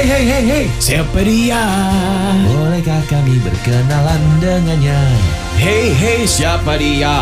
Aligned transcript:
Hei 0.00 0.08
hei 0.08 0.24
hei 0.24 0.44
hei, 0.48 0.66
siapa 0.80 1.20
dia? 1.20 1.60
Bolehkah 2.48 3.04
kami 3.04 3.36
berkenalan 3.44 4.40
dengannya? 4.40 4.96
Hei 5.60 5.92
hei, 5.92 6.24
siapa 6.24 6.80
dia? 6.80 7.12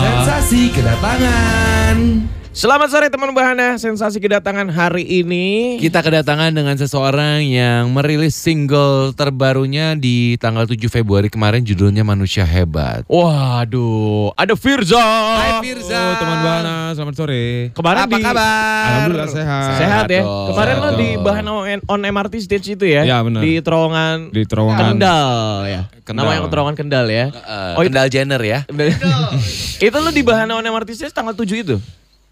Sensasi 0.00 0.72
kedatangan. 0.72 2.24
Selamat 2.52 2.92
sore 2.92 3.08
teman 3.08 3.32
Bahana, 3.32 3.80
sensasi 3.80 4.20
kedatangan 4.20 4.68
hari 4.68 5.08
ini. 5.08 5.80
Kita 5.80 6.04
kedatangan 6.04 6.52
dengan 6.52 6.76
seseorang 6.76 7.40
yang 7.48 7.88
merilis 7.96 8.36
single 8.36 9.16
terbarunya 9.16 9.96
di 9.96 10.36
tanggal 10.36 10.68
7 10.68 10.76
Februari 10.92 11.32
kemarin 11.32 11.64
judulnya 11.64 12.04
Manusia 12.04 12.44
Hebat. 12.44 13.08
Waduh, 13.08 14.36
ada 14.36 14.52
Firza. 14.52 15.00
Hai 15.00 15.64
Firza. 15.64 15.96
Oh, 15.96 16.14
teman 16.20 16.38
Bahana, 16.44 16.76
selamat 16.92 17.14
sore. 17.16 17.72
Kemarin 17.72 18.04
Apa 18.04 18.12
di 18.12 18.20
kabar? 18.20 18.84
Alhamdulillah 18.84 19.30
sehat. 19.32 19.64
sehat 19.64 19.78
Sehat 19.80 20.04
ya. 20.12 20.20
dong. 20.20 20.46
Kemarin 20.52 20.74
lo 20.76 20.88
Sehat 20.92 21.00
di. 21.00 21.08
Bahana 21.24 21.50
on, 21.56 21.80
on 21.88 22.00
MRT 22.04 22.34
stage 22.36 22.76
itu 22.76 22.84
ya? 22.84 23.08
Ya, 23.08 23.24
benar. 23.24 23.40
Di 23.40 23.64
terowongan 23.64 24.28
Di 24.28 24.44
terowongan. 24.44 25.00
Kendal 25.00 25.32
ya. 25.72 25.82
Kendal. 26.04 26.20
Namanya 26.28 26.52
terowongan 26.52 26.76
Kendal 26.76 27.06
ya. 27.08 27.32
Oh, 27.80 27.80
Kendall 27.80 28.12
Jenner 28.12 28.42
ya. 28.44 28.68
itu 29.88 29.96
lo 29.96 30.12
di 30.12 30.20
Bahana 30.20 30.60
on 30.60 30.64
MRT 30.68 31.00
stage 31.00 31.16
tanggal 31.16 31.32
7 31.32 31.48
itu? 31.48 31.80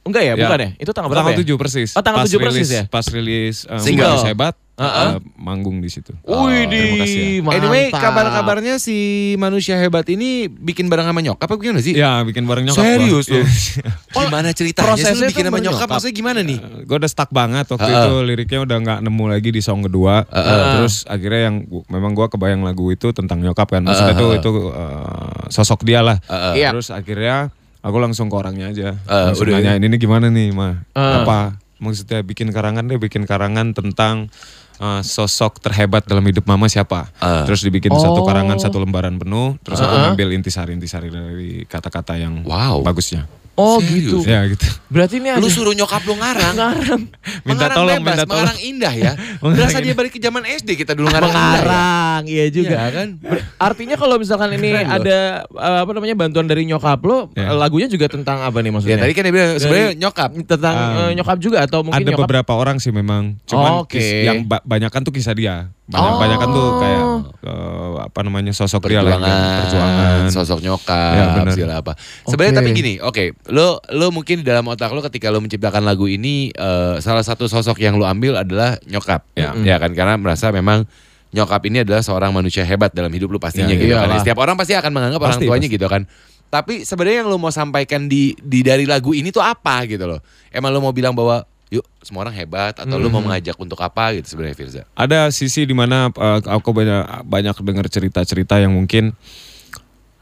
Enggak 0.00 0.22
ya, 0.22 0.32
Ya. 0.32 0.40
bukan 0.40 0.58
ya? 0.58 0.68
Itu 0.76 0.90
tanggal 0.90 1.10
berapa 1.10 1.28
Tanggal 1.28 1.44
ya? 1.44 1.52
7 1.52 1.60
persis. 1.60 1.90
Oh, 1.92 2.00
tanggal 2.00 2.22
Pas 2.22 2.30
7 2.30 2.40
persis 2.40 2.56
rilis- 2.62 2.72
ya? 2.72 2.82
Pas 2.86 3.06
rilis 3.06 3.56
um, 3.64 3.76
Single. 3.78 4.08
Manusia 4.10 4.28
Hebat, 4.28 4.54
Heeh. 4.74 5.08
uh, 5.10 5.20
manggung 5.36 5.76
di 5.78 5.88
situ. 5.88 6.16
Wih, 6.22 6.64
terima 6.64 6.96
kasih 6.98 7.20
ya. 7.38 7.52
Anyway, 7.52 7.84
kabar-kabarnya 7.90 8.74
si 8.76 8.96
Manusia 9.36 9.76
Hebat 9.76 10.08
ini 10.08 10.28
bikin 10.48 10.88
bareng 10.88 11.04
sama 11.04 11.20
nyokap 11.20 11.44
apa 11.44 11.54
gimana 11.54 11.78
sih? 11.78 11.92
Ya, 11.92 12.20
bikin 12.22 12.44
bareng 12.44 12.64
nyokap. 12.64 12.80
Serius 12.80 13.28
gua. 13.28 13.34
lu? 13.34 13.44
Iya. 13.44 13.90
Gimana 14.20 14.48
ceritanya 14.50 14.66
sih 14.90 15.04
prosesnya 15.04 15.14
lu 15.18 15.28
bikin 15.28 15.44
sama 15.44 15.58
nyokap? 15.58 15.68
nyokap. 15.76 15.88
Maksudnya 15.90 16.14
gimana 16.14 16.40
nih? 16.40 16.58
gue 16.80 16.96
udah 16.96 17.10
stuck 17.10 17.30
banget 17.30 17.66
waktu 17.66 17.84
Heeh. 17.84 18.00
itu 18.00 18.12
liriknya 18.24 18.60
udah 18.60 18.76
nggak 18.78 18.98
nemu 19.00 19.24
lagi 19.28 19.50
di 19.50 19.60
song 19.60 19.80
kedua 19.80 20.24
terus 20.26 21.04
akhirnya 21.04 21.40
yang 21.44 21.56
gu- 21.62 21.84
memang 21.86 22.12
gue 22.12 22.26
kebayang 22.26 22.62
lagu 22.62 22.88
itu 22.88 23.10
tentang 23.10 23.38
nyokap 23.38 23.68
kan 23.68 23.82
maksudnya 23.82 24.14
itu 24.14 24.26
itu 24.34 24.50
uh, 24.66 25.46
sosok 25.46 25.84
dia 25.84 26.00
lah 26.00 26.16
Iya. 26.50 26.72
terus 26.72 26.88
akhirnya 26.88 27.52
aku 27.80 27.96
langsung 27.96 28.26
ke 28.26 28.36
orangnya 28.36 28.68
aja 28.68 28.88
Eh, 28.94 29.24
langsung 29.26 29.46
udah. 29.46 29.58
nanya 29.58 29.76
ini 29.78 29.96
gimana 29.96 30.28
nih 30.28 30.50
mah 30.50 30.84
Eh. 30.90 31.14
apa 31.20 31.56
maksudnya 31.76 32.20
bikin 32.20 32.48
karangan 32.48 32.84
deh 32.84 32.96
bikin 32.96 33.24
karangan 33.24 33.72
tentang 33.72 34.28
uh, 34.76 35.00
sosok 35.00 35.58
terhebat 35.58 36.04
dalam 36.04 36.20
hidup 36.22 36.44
mama 36.44 36.66
siapa 36.66 37.08
Eh. 37.16 37.44
terus 37.44 37.60
dibikin 37.60 37.90
satu 37.90 38.20
karangan 38.22 38.56
satu 38.56 38.76
lembaran 38.78 39.16
penuh 39.16 39.56
terus 39.60 39.78
aku 39.78 39.90
Eh. 39.90 40.00
ngambil 40.02 40.28
intisari-intisari 40.34 41.08
dari 41.08 41.50
kata-kata 41.64 42.16
yang 42.16 42.44
Wow. 42.44 42.80
bagusnya 42.80 43.24
Oh 43.60 43.76
Serius? 43.78 44.08
gitu. 44.08 44.18
ya 44.24 44.40
gitu 44.46 44.66
Berarti 44.90 45.14
ini 45.16 45.28
ada 45.28 45.38
Lu 45.38 45.46
suruh 45.46 45.70
nyokap 45.70 46.02
lu 46.02 46.16
ngarang. 46.16 46.50
ngarang. 46.52 47.02
Minta 47.06 47.46
mengarang 47.46 47.76
tolong, 47.76 47.94
bebas, 47.94 48.10
minta 48.10 48.18
tolong. 48.18 48.30
mengarang 48.32 48.58
indah 48.60 48.94
ya. 48.96 49.12
Berasa 49.54 49.78
dia 49.78 49.94
balik 49.94 50.10
ke 50.10 50.18
zaman 50.18 50.42
SD 50.42 50.68
kita 50.76 50.92
dulu 50.92 51.06
ngarang 51.06 51.30
ya. 51.30 51.38
Mengarang, 51.38 52.22
iya 52.26 52.46
juga. 52.48 52.74
Iya 52.74 52.86
kan? 52.90 53.08
Ber- 53.16 53.44
Artinya 53.60 53.94
kalau 53.94 54.16
misalkan 54.16 54.50
ini 54.52 54.70
Keren 54.72 54.90
ada 54.90 55.18
uh, 55.46 55.78
apa 55.82 55.92
namanya 55.92 56.14
bantuan 56.16 56.44
dari 56.44 56.64
nyokap 56.64 56.98
lo, 57.00 57.30
Ya. 57.32 57.52
lagunya 57.52 57.86
juga 57.86 58.08
tentang 58.08 58.40
apa 58.40 58.58
nih 58.58 58.66
Ya 58.66 58.72
maksudnya? 58.72 58.98
tadi 58.98 59.12
kan 59.12 59.22
dia 59.22 59.32
bilang 59.32 59.50
sebenarnya 59.56 59.90
nyokap. 59.96 60.30
tentang 60.42 60.74
Um, 60.80 60.96
uh, 60.96 61.10
nyokap 61.12 61.38
juga 61.38 61.58
atau 61.60 61.78
mungkin 61.80 62.00
ada 62.00 62.10
nyokap 62.10 62.26
beberapa 62.26 62.52
orang 62.54 62.76
sih 62.76 62.90
memang 62.90 63.38
cuman 63.44 63.70
Oh, 63.72 63.82
oke. 63.84 63.92
kis- 63.92 64.24
yang 64.24 64.42
ba- 64.42 64.64
banyakan 64.64 65.00
tuh 65.02 65.12
kisah 65.12 65.32
dia 65.32 65.70
banyak 65.90 66.06
Oh. 66.08 66.18
banyakan 66.18 66.48
tuh 66.48 66.68
kayak 66.78 67.04
eh, 67.42 67.92
apa 68.00 68.20
namanya 68.22 68.52
sosok 68.52 68.86
dia 68.86 69.02
lah 69.02 69.12
yang 69.12 69.20
perjuangan, 69.20 69.58
perjuangan 69.60 70.24
sosok 70.30 70.58
nyokap, 70.60 71.12
Ya, 71.12 71.24
benar. 71.34 71.52
segala 71.52 71.74
apa. 71.78 71.92
Sebenarnya 72.24 72.54
tapi 72.56 72.70
gini, 72.70 72.92
oke, 72.96 73.24
lo 73.50 73.66
lo 73.90 74.06
mungkin 74.08 74.40
di 74.40 74.46
dalam 74.46 74.62
otak 74.64 74.88
lo 74.88 75.02
ketika 75.02 75.28
lo 75.28 75.38
menciptakan 75.38 75.82
lagu 75.82 76.06
ini 76.06 76.48
eh, 76.48 76.94
salah 76.98 77.20
satu 77.20 77.44
sosok 77.44 77.76
yang 77.76 77.94
lo 77.94 78.04
ambil 78.04 78.38
adalah 78.38 78.78
nyokap, 78.82 79.26
ya, 79.34 79.50
ya 79.58 79.76
kan 79.76 79.90
karena 79.90 80.14
merasa 80.14 80.48
memang 80.48 80.86
nyokap 81.30 81.62
ini 81.64 81.82
adalah 81.82 82.00
seorang 82.00 82.30
manusia 82.30 82.62
hebat 82.62 82.90
dalam 82.90 83.10
hidup 83.10 83.28
lo 83.28 83.38
pastinya 83.38 83.70
Ya, 83.70 83.74
gitu 83.76 83.92
kan. 83.92 84.06
iyalah. 84.06 84.18
Setiap 84.18 84.38
orang 84.38 84.54
pasti 84.54 84.74
akan 84.74 84.90
menganggap 84.90 85.20
orang 85.20 85.34
Pasti, 85.34 85.46
tuanya 85.46 85.62
pasti. 85.64 85.74
gitu 85.74 85.86
kan. 85.86 86.02
Tapi 86.50 86.74
sebenarnya 86.82 87.22
yang 87.22 87.30
lo 87.30 87.38
mau 87.38 87.50
sampaikan 87.50 88.06
di 88.06 88.34
di 88.36 88.62
dari 88.62 88.82
lagu 88.82 89.14
ini 89.14 89.30
tuh 89.30 89.38
apa 89.38 89.86
gitu 89.86 90.02
loh? 90.02 90.18
Emang 90.50 90.70
lo 90.70 90.78
mau 90.80 90.90
bilang 90.90 91.14
bahwa 91.14 91.46
yuk 91.70 91.86
semua 92.02 92.26
orang 92.26 92.34
hebat 92.34 92.74
atau 92.74 92.98
lo 92.98 93.06
mau 93.08 93.22
mengajak 93.22 93.54
untuk 93.54 93.78
apa 93.78 94.10
gitu 94.12 94.34
sebenarnya 94.34 94.56
Firza? 94.58 94.82
ada 94.92 95.30
sisi 95.30 95.62
di 95.62 95.70
mana 95.70 96.10
uh, 96.10 96.42
aku 96.42 96.74
banyak 96.74 97.22
banyak 97.24 97.54
dengar 97.62 97.86
cerita-cerita 97.86 98.58
yang 98.58 98.74
mungkin 98.74 99.14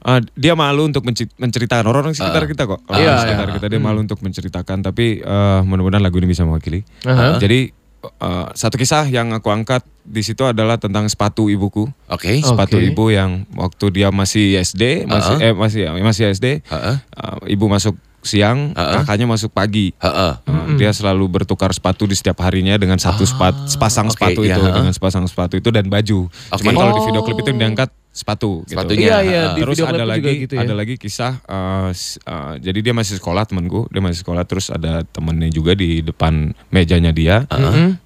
uh, 0.05 0.21
dia 0.37 0.53
malu 0.53 0.87
untuk 0.87 1.09
menceritakan 1.39 1.89
orang-orang 1.89 2.13
sekitar 2.13 2.45
kita 2.45 2.69
kok 2.69 2.81
orang 2.87 3.01
Iya, 3.01 3.13
sekitar 3.25 3.47
iya. 3.49 3.55
kita 3.57 3.67
dia 3.67 3.81
malu 3.81 4.05
untuk 4.05 4.21
menceritakan 4.21 4.85
tapi 4.85 5.25
uh, 5.25 5.65
mudah-mudahan 5.65 6.05
lagu 6.05 6.21
ini 6.21 6.29
bisa 6.29 6.45
mewakili 6.45 6.85
Aha. 7.09 7.41
jadi 7.41 7.73
uh, 8.21 8.53
satu 8.53 8.77
kisah 8.77 9.09
yang 9.09 9.33
aku 9.33 9.49
angkat 9.49 9.83
di 10.05 10.21
situ 10.21 10.45
adalah 10.45 10.77
tentang 10.77 11.09
sepatu 11.09 11.49
ibuku 11.49 11.89
Oke. 12.09 12.41
sepatu 12.41 12.77
Oke. 12.77 12.93
ibu 12.93 13.05
yang 13.09 13.49
waktu 13.57 13.89
dia 13.89 14.09
masih 14.13 14.57
SD 14.57 15.09
masih 15.09 15.35
eh 15.41 15.53
masih 15.57 15.81
masih 16.01 16.25
SD 16.29 16.47
Heeh. 16.65 16.97
uh, 17.17 17.41
ibu 17.49 17.65
masuk 17.69 17.97
siang 18.29 18.77
Heeh. 18.77 18.95
kakaknya 19.01 19.25
masuk 19.25 19.49
pagi 19.49 19.97
Heeh. 19.97 20.33
Uh, 20.45 20.77
dia 20.77 20.93
selalu 20.93 21.25
bertukar 21.33 21.73
sepatu 21.73 22.05
di 22.05 22.13
setiap 22.13 22.45
harinya 22.45 22.77
dengan 22.77 23.01
satu 23.01 23.25
sepat, 23.25 23.57
sepasang 23.67 24.07
oke, 24.07 24.21
sepatu 24.21 24.45
iya, 24.45 24.55
itu 24.55 24.61
heeh. 24.61 24.77
dengan 24.77 24.93
sepasang 24.93 25.25
sepatu 25.25 25.57
itu 25.57 25.73
dan 25.73 25.89
baju. 25.89 26.29
Oke. 26.29 26.61
Cuman 26.61 26.75
kalau 26.77 26.93
di 26.93 27.01
Oh. 27.01 27.07
video 27.09 27.23
klip 27.23 27.39
itu 27.39 27.49
yang 27.49 27.61
diangkat 27.65 27.89
sepatu 28.11 28.51
gitu. 28.63 28.77
Sepatunya. 28.77 29.01
Iya 29.01 29.19
iya 29.23 29.41
Heeh. 29.49 29.55
di 29.57 29.61
Terus 29.65 29.75
video 29.75 29.87
ada 29.87 29.97
klip 29.97 30.11
lagi 30.11 30.21
juga 30.21 30.43
gitu 30.45 30.53
ya. 30.53 30.61
ada 30.61 30.75
lagi 30.75 30.95
kisah 30.95 31.33
uh, 31.47 31.89
uh, 31.91 32.55
jadi 32.59 32.79
dia 32.83 32.93
masih 32.93 33.15
sekolah 33.17 33.49
temenku, 33.49 33.89
dia 33.89 34.03
masih 34.05 34.21
sekolah 34.21 34.45
terus 34.45 34.69
ada 34.69 35.01
temennya 35.09 35.49
juga 35.49 35.73
di 35.73 36.05
depan 36.05 36.53
mejanya 36.69 37.11
dia. 37.11 37.49
Mhm. 37.49 37.97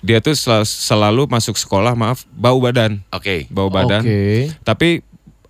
Dia 0.00 0.22
tuh 0.22 0.32
sel- 0.32 0.62
selalu 0.62 1.26
masuk 1.26 1.58
sekolah 1.58 1.92
maaf 1.92 2.22
bau 2.30 2.62
badan, 2.62 3.02
Oke. 3.10 3.50
bau 3.50 3.66
badan. 3.68 4.06
Oke. 4.06 4.54
Tapi 4.62 5.02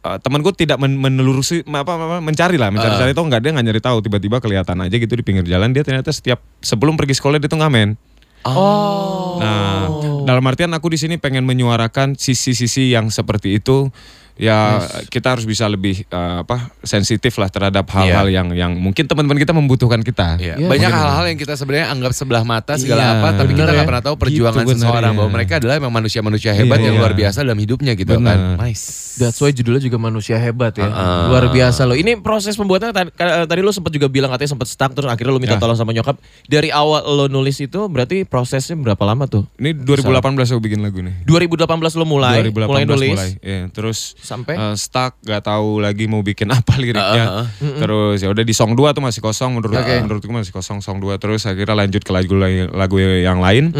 uh, 0.06 0.16
temanku 0.22 0.54
tidak 0.54 0.78
men- 0.78 1.02
menelurusi 1.02 1.66
apa, 1.66 1.92
apa 1.98 2.16
mencari 2.22 2.54
lah 2.54 2.70
mencari-cari 2.70 3.10
Uh. 3.10 3.14
itu 3.18 3.22
enggak 3.26 3.40
dia 3.42 3.50
nggak 3.50 3.66
nyari 3.66 3.82
tahu 3.82 3.98
tiba-tiba 4.06 4.38
kelihatan 4.38 4.78
aja 4.86 4.94
gitu 4.94 5.12
di 5.18 5.24
pinggir 5.26 5.42
jalan 5.42 5.74
dia 5.74 5.82
ternyata 5.82 6.14
setiap 6.14 6.38
sebelum 6.62 6.94
pergi 6.94 7.18
sekolah 7.18 7.42
dia 7.42 7.50
tuh 7.50 7.58
ngamen. 7.58 7.98
Oh. 8.46 9.42
Nah, 9.42 9.90
dalam 10.22 10.46
artian 10.46 10.70
aku 10.70 10.86
di 10.94 10.98
sini 11.02 11.18
pengen 11.18 11.42
menyuarakan 11.42 12.14
sisi-sisi 12.14 12.94
yang 12.94 13.10
seperti 13.10 13.58
itu. 13.58 13.90
Ya 14.36 14.80
kita 15.08 15.32
harus 15.32 15.42
bisa 15.42 15.64
lebih 15.64 16.04
eh, 16.04 16.36
apa 16.40 16.68
sensitif 16.80 17.34
lah 17.36 17.48
terhadap 17.48 17.88
hal-hal 17.88 18.28
yang 18.28 18.52
yang 18.52 18.72
mungkin 18.72 19.04
teman-teman 19.04 19.36
kita 19.36 19.50
membutuhkan 19.50 20.00
kita. 20.00 20.36
Iya, 20.36 20.54
Iya, 20.56 20.68
banyak 20.68 20.90
hal-hal 20.90 21.24
yang 21.26 21.38
kita 21.38 21.56
sebenarnya 21.56 21.88
anggap 21.88 22.12
sebelah 22.12 22.44
mata 22.44 22.76
segala 22.76 23.00
Iya, 23.00 23.12
apa, 23.16 23.28
tapi 23.34 23.52
kita 23.52 23.64
nggak 23.66 23.80
ya. 23.80 23.88
pernah 23.88 24.04
tahu 24.04 24.16
perjuangan 24.16 24.60
Gitu, 24.60 24.68
bener 24.70 24.84
seseorang 24.84 25.12
ya. 25.12 25.16
bahwa 25.16 25.30
mereka 25.32 25.52
adalah 25.56 25.74
memang 25.76 25.94
manusia-manusia 25.96 26.52
hebat 26.52 26.78
Iya. 26.78 26.86
yang 26.86 26.96
luar 26.96 27.12
biasa 27.12 27.38
dalam 27.40 27.56
hidupnya 27.56 27.92
gitu 27.92 28.12
Bener. 28.12 28.28
kan. 28.28 28.60
Nice. 28.60 29.16
That's 29.16 29.40
why 29.40 29.48
judulnya 29.48 29.80
juga 29.80 29.96
manusia 29.96 30.36
hebat 30.36 30.76
ya. 30.76 30.84
Uh-uh. 30.84 31.32
Luar 31.32 31.48
biasa 31.48 31.88
loh. 31.88 31.96
Ini 31.96 32.20
proses 32.20 32.52
pembuatannya 32.52 32.92
tadi, 32.92 33.08
tadi 33.48 33.60
lo 33.60 33.72
sempat 33.72 33.88
juga 33.88 34.06
bilang 34.06 34.28
katanya 34.28 34.52
sempat 34.52 34.68
stuck 34.68 34.92
terus 34.92 35.08
akhirnya 35.08 35.32
lo 35.32 35.40
minta 35.40 35.56
Ya. 35.56 35.62
tolong 35.62 35.72
sama 35.74 35.90
nyokap. 35.90 36.20
Dari 36.44 36.68
awal 36.68 37.00
lo 37.02 37.24
nulis 37.26 37.56
itu 37.56 37.88
berarti 37.88 38.22
prosesnya 38.22 38.76
berapa 38.76 39.00
lama 39.02 39.24
tuh? 39.24 39.48
Ini 39.56 39.72
2018 39.80 40.52
aku 40.52 40.60
bikin 40.60 40.84
lagu 40.84 41.00
nih. 41.00 41.24
2018 41.24 41.64
lo 41.96 42.04
mulai 42.04 42.44
2018 42.44 42.68
mulai 42.68 42.84
nulis 42.84 43.16
mulai. 43.16 43.30
Iya, 43.40 43.62
terus 43.72 44.12
sampai 44.26 44.58
eh, 44.58 44.74
stuck 44.74 45.14
gak 45.22 45.46
tahu 45.46 45.78
lagi 45.78 46.10
mau 46.10 46.20
bikin 46.26 46.50
apa 46.58 46.74
liriknya. 46.76 47.46
Terus 47.62 48.18
ya 48.18 48.28
udah 48.34 48.42
di 48.42 48.54
song 48.54 48.74
2 48.74 48.90
tuh 48.90 49.02
masih 49.06 49.22
kosong 49.22 49.54
menurut 49.54 49.78
Oke. 49.78 50.02
menurutku 50.02 50.30
masih 50.34 50.50
kosong 50.50 50.82
song 50.82 50.98
2 50.98 51.22
terus 51.22 51.46
akhirnya 51.46 51.86
lanjut 51.86 52.02
ke 52.02 52.10
lagu 52.10 52.34
lagu 52.74 52.96
yang 52.98 53.38
lain. 53.38 53.70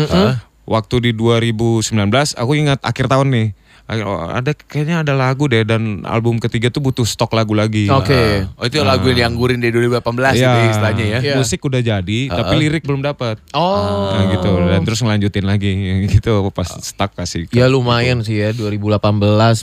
Waktu 0.66 0.96
di 0.98 1.10
2019 1.14 1.94
aku 2.34 2.52
ingat 2.58 2.82
akhir 2.82 3.06
tahun 3.06 3.30
nih. 3.30 3.48
Oh, 3.86 4.19
ada 4.19 4.50
kayaknya 4.50 5.06
ada 5.06 5.14
lagu 5.14 5.47
deh 5.47 5.62
dan 5.62 6.02
album 6.02 6.42
ketiga 6.42 6.74
tuh 6.74 6.82
butuh 6.82 7.06
stok 7.06 7.38
lagu 7.38 7.54
lagi. 7.54 7.86
Oke. 7.86 8.42
Oh 8.58 8.66
itu 8.66 8.82
lagu 8.82 9.06
yang 9.14 9.30
dianggurin 9.30 9.62
dari 9.62 9.70
2018 9.70 10.02
itu 10.34 10.42
Iya, 10.42 10.70
istilahnya 10.74 11.04
ya. 11.06 11.19
Iya. 11.22 11.34
musik 11.38 11.62
udah 11.62 11.78
jadi, 11.78 12.19
tapi 12.26 12.54
lirik 12.58 12.82
belum 12.82 13.06
dapat. 13.06 13.38
Oh. 13.54 14.10
Nah, 14.10 14.26
gitu 14.34 14.50
dan 14.58 14.82
terus 14.82 14.98
ngelanjutin 15.00 15.46
lagi 15.46 15.70
gitu 16.19 16.50
pas 16.50 16.66
stuck 16.82 17.14
kasih. 17.14 17.46
Ya 17.55 17.70
lumayan 17.70 18.26
sih 18.26 18.43
ya 18.43 18.50
2018, 18.50 18.99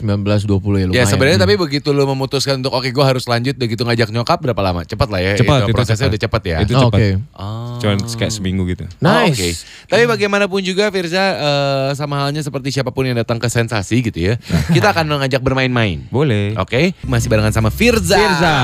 20 0.00 0.48
ya 0.48 0.86
lumayan. 0.88 0.88
Ya 0.92 1.04
sebenarnya 1.04 1.44
tapi 1.44 1.60
begitu 1.60 1.92
lo 1.92 2.08
memutuskan 2.08 2.64
untuk 2.64 2.72
oke 2.72 2.88
gue 2.88 3.04
harus 3.04 3.28
lanjut 3.28 3.60
begitu 3.60 3.84
ngajak 3.84 4.08
nyokap 4.08 4.40
berapa 4.40 4.60
lama? 4.64 4.88
Cepat 4.88 5.08
lah 5.12 5.20
ya. 5.20 5.36
Cepat, 5.36 5.68
itu, 5.68 5.70
itu 5.70 5.76
prosesnya 5.76 6.08
cepat. 6.08 6.12
udah 6.16 6.20
cepat 6.24 6.42
ya. 6.42 6.56
Itu 6.64 6.72
Oh, 6.74 6.80
cepat. 6.88 6.98
Oke. 6.98 7.10
Oh. 7.36 7.76
Cuman 7.78 7.96
kayak 8.08 8.32
seminggu 8.32 8.62
gitu. 8.66 8.84
Oh, 8.88 9.04
Nice. 9.04 9.36
Oke. 9.36 9.48
Tapi 9.84 10.02
bagaimanapun 10.08 10.64
juga 10.64 10.88
Firza 10.88 11.20
eh, 11.36 11.88
sama 11.92 12.24
halnya 12.24 12.40
seperti 12.40 12.72
siapa 12.72 12.88
pun 12.88 13.04
yang 13.04 13.14
datang 13.14 13.36
ke 13.36 13.46
sensasi 13.46 14.00
gitu 14.00 14.13
ya. 14.16 14.34
kita 14.70 14.90
akan 14.90 15.04
mengajak 15.08 15.40
bermain-main. 15.40 16.06
Boleh. 16.08 16.54
Oke, 16.56 16.94
masih 17.02 17.26
barengan 17.26 17.50
sama 17.50 17.68
Firza. 17.68 18.14
Firza. 18.14 18.56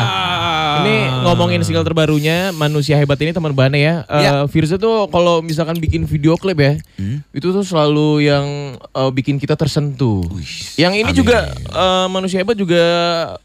Ini 0.81 0.94
ngomongin 1.25 1.61
single 1.61 1.82
terbarunya 1.82 2.50
Manusia 2.50 2.94
Hebat 2.94 3.19
ini 3.19 3.31
teman 3.31 3.50
Bane 3.50 3.76
ya. 3.76 3.94
Eh, 4.06 4.23
Ya. 4.23 4.47
Firza 4.47 4.76
tuh 4.76 5.08
kalau 5.08 5.41
misalkan 5.41 5.76
bikin 5.76 6.05
video 6.05 6.35
klip 6.35 6.56
ya, 6.56 6.79
itu 7.31 7.47
tuh 7.47 7.61
selalu 7.61 8.23
yang 8.23 8.47
eh, 8.76 9.11
bikin 9.11 9.37
kita 9.37 9.55
tersentuh. 9.55 10.23
yang 10.76 10.93
ini 10.93 11.11
juga 11.11 11.50
eh, 11.52 12.06
Manusia 12.08 12.38
Hebat 12.38 12.55
juga 12.55 12.82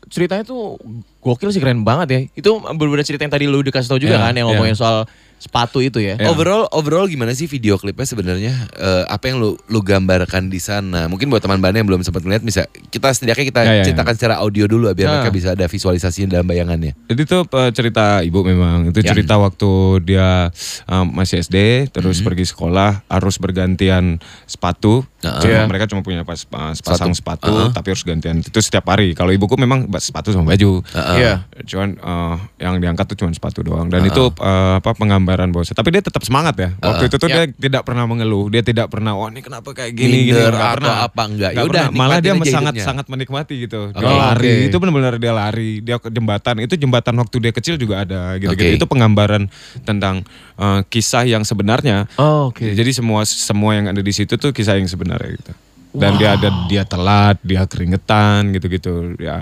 ceritanya 0.07 0.44
tuh 0.44 0.78
gokil 1.19 1.50
sih 1.50 1.57
keren 1.57 1.81
banget 1.81 2.07
ya. 2.07 2.19
Itu 2.36 2.50
berbeda 2.62 3.02
cerita 3.02 3.22
yang 3.22 3.34
tadi 3.34 3.46
lu 3.46 3.60
dikasih 3.60 3.88
tau 3.88 3.98
juga 3.98 4.16
Ya, 4.16 4.22
kan 4.22 4.34
yang 4.34 4.46
ya. 4.46 4.54
ngomongin 4.54 4.78
soal 4.78 5.10
sepatu 5.45 5.77
itu 5.77 6.01
ya. 6.01 6.18
Ya. 6.18 6.25
Overall, 6.27 6.65
overall 6.74 7.06
gimana 7.06 7.30
sih 7.31 7.45
video 7.45 7.77
klipnya 7.77 8.01
sebenarnya? 8.03 8.65
Eh, 8.74 9.03
apa 9.06 9.30
yang 9.30 9.38
lu 9.38 9.53
lu 9.69 9.80
gambarkan 9.80 10.50
di 10.50 10.57
sana? 10.57 11.06
Mungkin 11.06 11.30
buat 11.30 11.38
teman 11.38 11.62
teman 11.62 11.69
yang 11.71 11.86
belum 11.86 12.01
sempat 12.01 12.25
melihat 12.25 12.42
bisa 12.42 12.62
kita 12.89 13.13
setidaknya 13.13 13.45
kita 13.45 13.62
Ya, 13.62 13.69
ya, 13.69 13.74
ya. 13.77 13.83
ceritakan 13.86 14.13
secara 14.18 14.36
audio 14.42 14.65
dulu 14.65 14.89
biar 14.92 15.06
Ah. 15.06 15.12
mereka 15.21 15.30
bisa 15.30 15.53
ada 15.53 15.69
visualisasi 15.69 16.25
dalam 16.25 16.44
bayangannya. 16.44 16.97
Jadi 17.06 17.21
itu 17.21 17.38
eh, 17.45 17.69
cerita 17.71 18.06
ibu 18.19 18.42
memang 18.42 18.89
itu 18.89 19.06
Ya. 19.06 19.13
cerita 19.13 19.38
waktu 19.38 19.69
dia 20.01 20.50
eh, 20.83 21.06
masih 21.06 21.39
SD 21.39 21.57
terus 21.94 22.19
Hmm. 22.19 22.25
pergi 22.25 22.50
sekolah 22.50 23.06
harus 23.06 23.38
bergantian 23.38 24.18
sepatu. 24.45 25.06
Cuma 25.25 25.51
Iya. 25.56 25.63
Mereka 25.66 25.86
cuma 25.88 26.01
punya 26.01 26.22
pas, 26.22 26.44
pas- 26.44 26.77
pasang 26.77 27.12
sepatu, 27.12 27.48
Uh-uh. 27.48 27.72
tapi 27.72 27.92
harus 27.92 28.01
gantian 28.01 28.39
itu 28.39 28.60
setiap 28.60 28.86
hari. 28.88 29.12
Kalau 29.12 29.30
ibuku 29.30 29.56
memang 29.56 29.88
sepatu 29.98 30.30
sama 30.30 30.51
baju. 30.51 30.83
Uh-uh. 30.83 31.16
Iya. 31.18 31.33
Cuman 31.63 31.89
eh, 31.95 32.36
yang 32.62 32.77
diangkat 32.77 33.06
tuh 33.10 33.18
cuma 33.18 33.31
sepatu 33.31 33.62
doang 33.62 33.88
dan 33.88 34.04
itu 34.04 34.24
eh, 34.31 34.74
apa 34.77 34.92
penggambaran 34.92 35.50
bahwa 35.50 35.63
tapi 35.66 35.89
dia 35.89 36.01
tetap 36.01 36.22
semangat 36.22 36.56
ya. 36.56 36.69
Waktu 36.77 37.07
itu 37.07 37.18
tuh 37.18 37.24
Ya. 37.25 37.50
dia 37.50 37.57
tidak 37.57 37.83
pernah 37.83 38.06
mengeluh, 38.06 38.48
dia 38.48 38.62
tidak 38.62 38.88
pernah 38.88 39.18
wah 39.18 39.27
ini 39.27 39.42
kenapa 39.42 39.72
kayak 39.72 39.92
gini 39.92 40.30
gini 40.30 40.31
nggak 40.31 40.54
atau 40.54 40.75
pernah. 40.77 40.95
apa, 41.04 41.22
enggak. 41.25 41.51
Nggak 41.51 41.63
Yaudah, 41.66 41.83
pernah. 41.89 42.00
malah 42.00 42.18
dia 42.21 42.33
sangat 42.45 42.74
hidupnya. 42.74 42.86
sangat 42.86 43.06
menikmati 43.10 43.56
gitu. 43.66 43.81
Dia 43.92 44.12
lari, 44.12 44.51
Oke. 44.51 44.68
itu 44.69 44.75
benar-benar 44.78 45.13
dia 45.18 45.33
lari, 45.33 45.71
dia 45.80 45.95
ke 45.98 46.07
jembatan, 46.07 46.56
itu 46.62 46.74
jembatan 46.75 47.13
waktu 47.18 47.36
dia 47.39 47.51
kecil 47.51 47.75
juga 47.75 48.04
ada 48.04 48.38
gitu-gitu. 48.38 48.75
Oke. 48.75 48.78
Itu 48.78 48.86
penggambaran 48.86 49.50
tentang 49.81 50.21
eh, 50.56 50.81
kisah 50.86 51.25
yang 51.25 51.42
sebenarnya. 51.42 52.06
Oh, 52.16 52.54
oke. 52.54 52.63
Jadi 52.63 52.92
semua 52.92 53.24
semua 53.25 53.74
yang 53.74 53.89
ada 53.89 54.00
di 54.00 54.12
situ 54.12 54.36
tuh 54.36 54.51
kisah 54.51 54.75
yang 54.75 54.86
sebenarnya 54.86 55.15
gitu. 55.20 55.54
Dan 55.96 56.20
dia 56.20 56.36
ada 56.36 56.52
dia 56.68 56.84
telat, 56.84 57.40
dia 57.40 57.64
keringetan 57.64 58.52
gitu-gitu. 58.52 59.16
Ya 59.16 59.40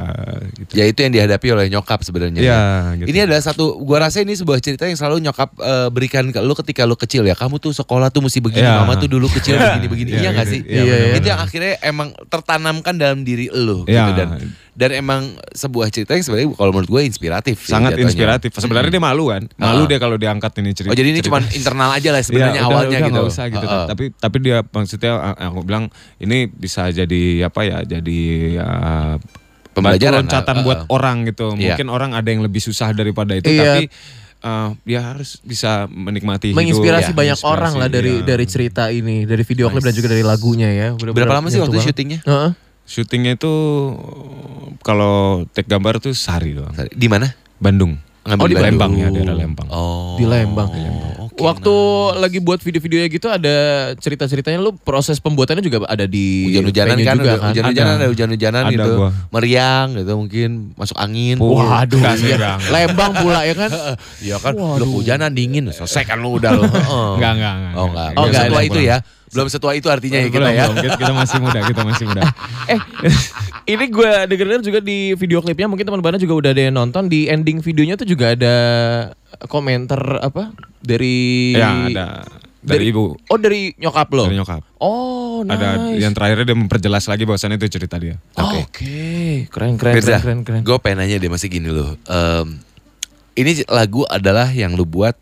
gitu. 0.54 0.72
Ya 0.78 0.86
itu 0.86 1.02
yang 1.02 1.10
dihadapi 1.10 1.50
oleh 1.50 1.66
nyokap 1.66 2.06
sebenarnya. 2.06 2.38
Iya, 2.38 2.54
ya. 2.54 2.62
gitu. 3.02 3.08
Ini 3.10 3.20
adalah 3.25 3.42
satu, 3.42 3.81
gua 3.81 4.06
rasa 4.06 4.22
ini 4.22 4.38
sebuah 4.38 4.62
cerita 4.62 4.86
yang 4.86 4.94
selalu 4.94 5.25
nyokap 5.25 5.50
eh, 5.58 5.90
berikan 5.90 6.30
ke 6.30 6.38
lu 6.46 6.54
ketika 6.54 6.86
lu 6.86 6.94
kecil 6.94 7.25
ya. 7.25 7.34
Kamu 7.34 7.58
tuh 7.58 7.74
sekolah 7.74 8.14
tuh 8.14 8.22
mesti 8.22 8.38
begini, 8.38 8.70
Iya. 8.70 8.86
mama 8.86 8.94
tuh 9.02 9.10
dulu 9.10 9.34
kecil 9.34 9.58
begini-begini. 9.66 10.14
Iya, 10.14 10.20
iya 10.22 10.30
nggak 10.30 10.46
gitu. 10.46 10.54
sih? 10.54 10.62
Iya, 10.62 10.84
Iya, 10.86 10.96
iya. 11.02 11.14
Itu 11.18 11.28
yang 11.34 11.42
akhirnya 11.42 11.74
emang 11.81 12.10
tertanamkan 12.30 12.94
dalam 13.02 13.25
diri 13.25 13.50
lu 13.50 13.81
gitu 13.90 13.98
Iya. 13.98 14.14
dan 14.14 14.30
dan 14.74 14.90
emang 14.92 15.22
sebuah 15.50 15.94
cerita 15.94 16.18
yang 16.18 16.25
sebenarnya 16.25 16.50
kalau 16.52 16.72
menurut 16.74 16.90
gue 16.90 17.02
inspiratif. 17.06 17.62
sih 17.62 17.70
sangat 17.70 17.94
jatuhnya. 17.94 18.10
inspiratif. 18.10 18.50
Sebenarnya 18.58 18.90
dia 18.90 19.04
malu 19.04 19.30
kan, 19.30 19.46
malu 19.54 19.86
Ah. 19.86 19.88
dia 19.88 20.00
kalau 20.02 20.18
diangkat 20.18 20.52
ini 20.60 20.70
cerita. 20.74 20.90
Oh 20.90 20.98
jadi 20.98 21.10
ini 21.14 21.22
cerita. 21.22 21.30
cuma 21.30 21.46
internal 21.46 21.90
aja 21.94 22.10
lah 22.10 22.22
sebenarnya 22.22 22.54
udah- 22.58 22.68
awalnya 22.68 22.90
udah 22.90 23.02
gitu. 23.06 23.14
nggak 23.14 23.30
usah 23.30 23.46
gitu. 23.48 23.66
Heeh. 23.66 23.86
Tapi 23.88 24.04
tapi 24.18 24.38
dia 24.42 24.58
maksudnya 24.66 25.14
a- 25.14 25.38
aku 25.48 25.62
bilang 25.62 25.86
ini 26.18 26.38
bisa 26.48 26.90
jadi 26.90 27.24
apa 27.46 27.62
ya? 27.62 27.78
Jadi 27.84 28.20
ya, 28.58 28.68
Pembelajaran, 29.74 30.25
loncatan 30.25 30.56
uh, 30.58 30.64
buat 30.64 30.80
uh. 30.86 30.94
orang 30.94 31.25
gitu. 31.25 31.54
Iya. 31.58 31.74
Mungkin 31.74 31.88
orang 31.90 32.12
ada 32.14 32.30
yang 32.30 32.42
lebih 32.42 32.62
susah 32.62 32.94
daripada 32.94 33.34
itu, 33.34 33.50
Iya. 33.50 33.62
tapi 33.62 33.84
uh, 34.42 34.70
dia 34.86 35.02
harus 35.02 35.42
bisa 35.42 35.86
menikmati 35.86 36.54
hidup. 36.54 36.62
Menginspirasi 36.62 37.10
ya, 37.10 37.18
banyak 37.18 37.38
menginspirasi, 37.42 37.54
orang 37.58 37.74
lah 37.78 37.90
dari 37.90 38.22
iya. 38.22 38.25
dari 38.25 38.46
cerita 38.46 38.94
ini, 38.94 39.25
dari 39.25 39.42
video 39.42 39.70
klip 39.70 39.81
dan 39.81 39.94
juga 39.94 40.14
dari 40.14 40.22
lagunya 40.22 40.70
ya. 40.70 40.88
Bener-bener 40.94 41.25
Berapa 41.25 41.42
lama 41.42 41.48
sih 41.50 41.58
waktu 41.58 41.78
syutingnya? 41.80 42.22
Heeh. 42.22 42.52
Syutingnya 42.83 43.33
itu 43.33 43.53
kalau 44.81 45.47
take 45.51 45.68
gambar 45.68 46.00
tuh 46.00 46.12
sehari 46.12 46.53
doang. 46.53 46.74
Di 46.91 47.07
mana? 47.07 47.31
Bandung. 47.57 47.95
Ngambil 48.24 48.44
Oh, 48.44 48.47
di. 48.47 48.56
Lembang 48.56 48.91
ya, 48.95 49.07
daerah 49.12 49.35
Lembang. 49.35 49.68
Oh. 49.68 50.15
Di 50.15 50.24
Lembang. 50.24 50.71
oke, 51.19 51.35
Waktu 51.35 51.75
lagi 52.24 52.39
buat 52.39 52.63
video-videonya 52.63 53.07
gitu 53.12 53.27
ada 53.27 53.56
cerita-ceritanya 54.00 54.63
lu 54.63 54.71
proses 54.80 55.19
pembuatannya 55.19 55.59
juga 55.59 55.83
ada 55.83 56.07
di 56.07 56.47
hujan-hujanan 56.47 56.95
kan, 57.03 57.15
juga 57.19 57.31
kan. 57.35 57.47
hujan-hujanan 57.51 57.95
Ada. 58.00 58.07
hujan-hujanan 58.07 58.63
gitu, 58.71 58.91
gua. 58.95 59.09
meriang 59.27 59.88
gitu 59.97 60.12
mungkin 60.15 60.50
masuk 60.79 60.95
angin. 60.95 61.36
Waduh, 61.36 62.00
iya. 62.15 62.56
Lembang 62.71 63.12
pula 63.12 63.44
ya 63.44 63.56
kan. 63.59 63.71
Iya 64.24 64.39
kan, 64.39 64.56
lu 64.56 65.03
hujanan 65.03 65.31
dingin, 65.36 65.68
selesai 65.68 66.07
kan 66.07 66.24
lu 66.24 66.39
udah 66.39 66.51
lu. 66.56 66.63
Heeh. 66.69 67.09
Enggak, 67.19 67.31
enggak, 67.36 67.53
enggak. 67.59 67.74
Oh 67.75 67.86
enggak, 67.91 68.09
Oh, 68.15 68.24
enggak, 68.24 68.44
ya, 68.79 68.97
belum 69.33 69.47
setua 69.50 69.74
itu 69.74 69.89
artinya 69.89 70.21
ya 70.21 70.30
kita 70.30 70.38
Belum, 70.39 70.53
ya. 70.53 70.63
belum. 70.69 70.75
Kita, 70.80 70.95
kita 70.95 71.13
masih 71.13 71.38
muda, 71.41 71.59
kita 71.65 71.81
masih 71.81 72.06
muda. 72.07 72.24
Eh, 72.63 72.80
ini 73.68 73.91
gue 73.91 74.12
denger 74.24 74.63
juga 74.63 74.80
di 74.80 75.12
video 75.13 75.44
klipnya 75.44 75.68
mungkin 75.68 75.83
teman-teman 75.83 76.15
juga 76.15 76.33
udah 76.39 76.51
ada 76.56 76.63
yang 76.63 76.75
nonton 76.75 77.12
di 77.12 77.27
ending 77.27 77.59
videonya 77.59 78.00
tuh 78.00 78.07
juga 78.07 78.31
ada 78.31 78.56
komentar 79.47 80.00
apa 80.24 80.56
dari 80.80 81.51
ya, 81.51 81.91
ada 81.91 82.07
dari, 82.63 82.95
ibu, 82.95 83.12
Oh 83.27 83.35
dari 83.35 83.75
nyokap 83.75 84.07
lo. 84.15 84.24
dari 84.24 84.39
nyokap. 84.39 84.63
Oh, 84.80 85.44
nice. 85.44 85.59
Ada 85.59 85.69
yang 86.00 86.15
terakhirnya 86.15 86.45
dia 86.47 86.56
memperjelas 86.56 87.03
lagi 87.12 87.27
bahwasannya 87.27 87.59
itu 87.59 87.68
cerita 87.68 88.00
dia. 88.00 88.15
Oke, 88.39 89.51
keren 89.51 89.75
keren 89.75 89.94
Firza, 90.00 90.24
keren 90.24 90.47
keren 90.47 90.62
keren. 90.62 90.62
gue 90.63 90.77
pengen 90.79 91.03
nanya 91.03 91.19
deh 91.19 91.27
masih 91.27 91.51
gini 91.51 91.68
loh. 91.68 92.00
Em, 92.07 92.63
ini 93.36 93.68
lagu 93.68 94.07
adalah 94.07 94.47
yang 94.47 94.79
lu 94.79 94.88
buat 94.88 95.19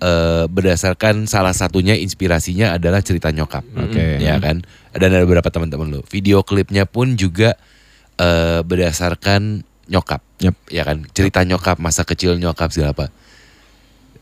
eh, 0.00 0.44
berdasarkan 0.50 1.26
salah 1.26 1.52
satunya 1.52 1.94
inspirasinya 1.98 2.74
adalah 2.74 3.02
cerita 3.04 3.30
nyokap. 3.30 3.62
Oke. 3.78 4.18
Ya 4.18 4.38
kan? 4.38 4.62
Dan 4.94 5.08
ada 5.14 5.22
beberapa 5.26 5.50
teman-teman 5.50 5.90
lu. 5.90 6.00
Video 6.10 6.42
klipnya 6.46 6.86
pun 6.86 7.14
juga 7.14 7.54
eh, 8.18 8.60
berdasarkan 8.64 9.66
nyokap. 9.90 10.22
Yep. 10.40 10.54
Ya 10.70 10.82
kan? 10.86 11.04
Cerita 11.12 11.44
nyokap, 11.44 11.76
masa 11.78 12.02
kecil 12.06 12.38
nyokap 12.40 12.72
segala 12.72 12.94
apa. 12.96 13.06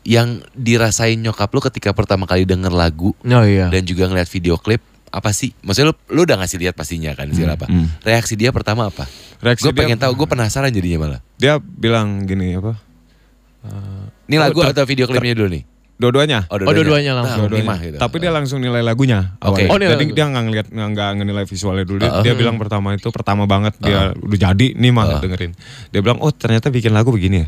Yang 0.03 0.43
dirasain 0.51 1.15
nyokap 1.15 1.47
lu 1.55 1.63
ketika 1.63 1.95
pertama 1.95 2.27
kali 2.27 2.43
denger 2.43 2.75
lagu 2.75 3.15
Oh 3.23 3.45
iya. 3.47 3.71
dan 3.71 3.87
juga 3.87 4.11
ngeliat 4.11 4.27
video 4.27 4.59
klip 4.59 4.83
apa 5.13 5.29
sih? 5.31 5.55
Maksudnya 5.63 5.93
lu, 5.93 5.95
lu 6.11 6.21
udah 6.27 6.41
ngasih 6.43 6.57
lihat 6.59 6.75
pastinya 6.75 7.13
kan 7.15 7.29
segala 7.31 7.55
apa. 7.55 7.69
hmm. 7.71 8.03
Reaksi 8.03 8.33
dia 8.35 8.51
pertama 8.51 8.89
apa? 8.91 9.07
Reaksi 9.39 9.63
Gue 9.63 9.71
pengen 9.71 9.95
tahu, 9.95 10.11
gue 10.17 10.27
penasaran 10.27 10.73
jadinya 10.73 11.05
malah. 11.07 11.21
Dia 11.37 11.61
bilang 11.61 12.25
gini 12.27 12.57
apa? 12.57 12.75
Ini 14.23 14.37
lagu 14.39 14.59
ter- 14.59 14.71
atau 14.71 14.83
video 14.83 15.05
klipnya 15.05 15.35
dulu 15.35 15.49
nih? 15.51 15.63
Dua-duanya. 15.93 16.49
Oh, 16.49 16.57
dua-duanya 16.57 17.13
langsung. 17.13 17.45
Nah, 17.45 17.49
Dua-duanya. 17.53 17.63
lima 17.63 17.75
gitu. 17.79 17.97
Tapi 18.01 18.15
dia 18.17 18.31
langsung 18.33 18.59
nilai 18.59 18.81
lagunya. 18.81 19.37
Oke. 19.39 19.63
awalnya. 19.63 19.69
Oh, 19.69 19.77
nilai 19.77 19.93
Jadi 19.93 20.03
lagu. 20.03 20.15
dia 20.15 20.25
nggak 20.25 20.43
ngeliat 20.43 20.67
nggak 20.73 21.09
ngenilai 21.15 21.45
visualnya 21.45 21.85
dulu. 21.85 21.99
Dia, 22.01 22.09
Uh-uh. 22.09 22.23
dia 22.25 22.33
bilang 22.33 22.55
pertama 22.57 22.87
itu 22.91 23.07
pertama 23.07 23.43
banget 23.45 23.77
dia 23.77 24.11
udah 24.11 24.39
jadi 24.41 24.67
nih 24.73 24.91
mah 24.91 25.03
Uh-uh. 25.05 25.21
dengerin. 25.21 25.51
Dia 25.93 26.01
bilang 26.01 26.17
oh 26.19 26.31
ternyata 26.31 26.67
bikin 26.67 26.91
lagu 26.91 27.13
begini 27.13 27.45
ya. 27.45 27.47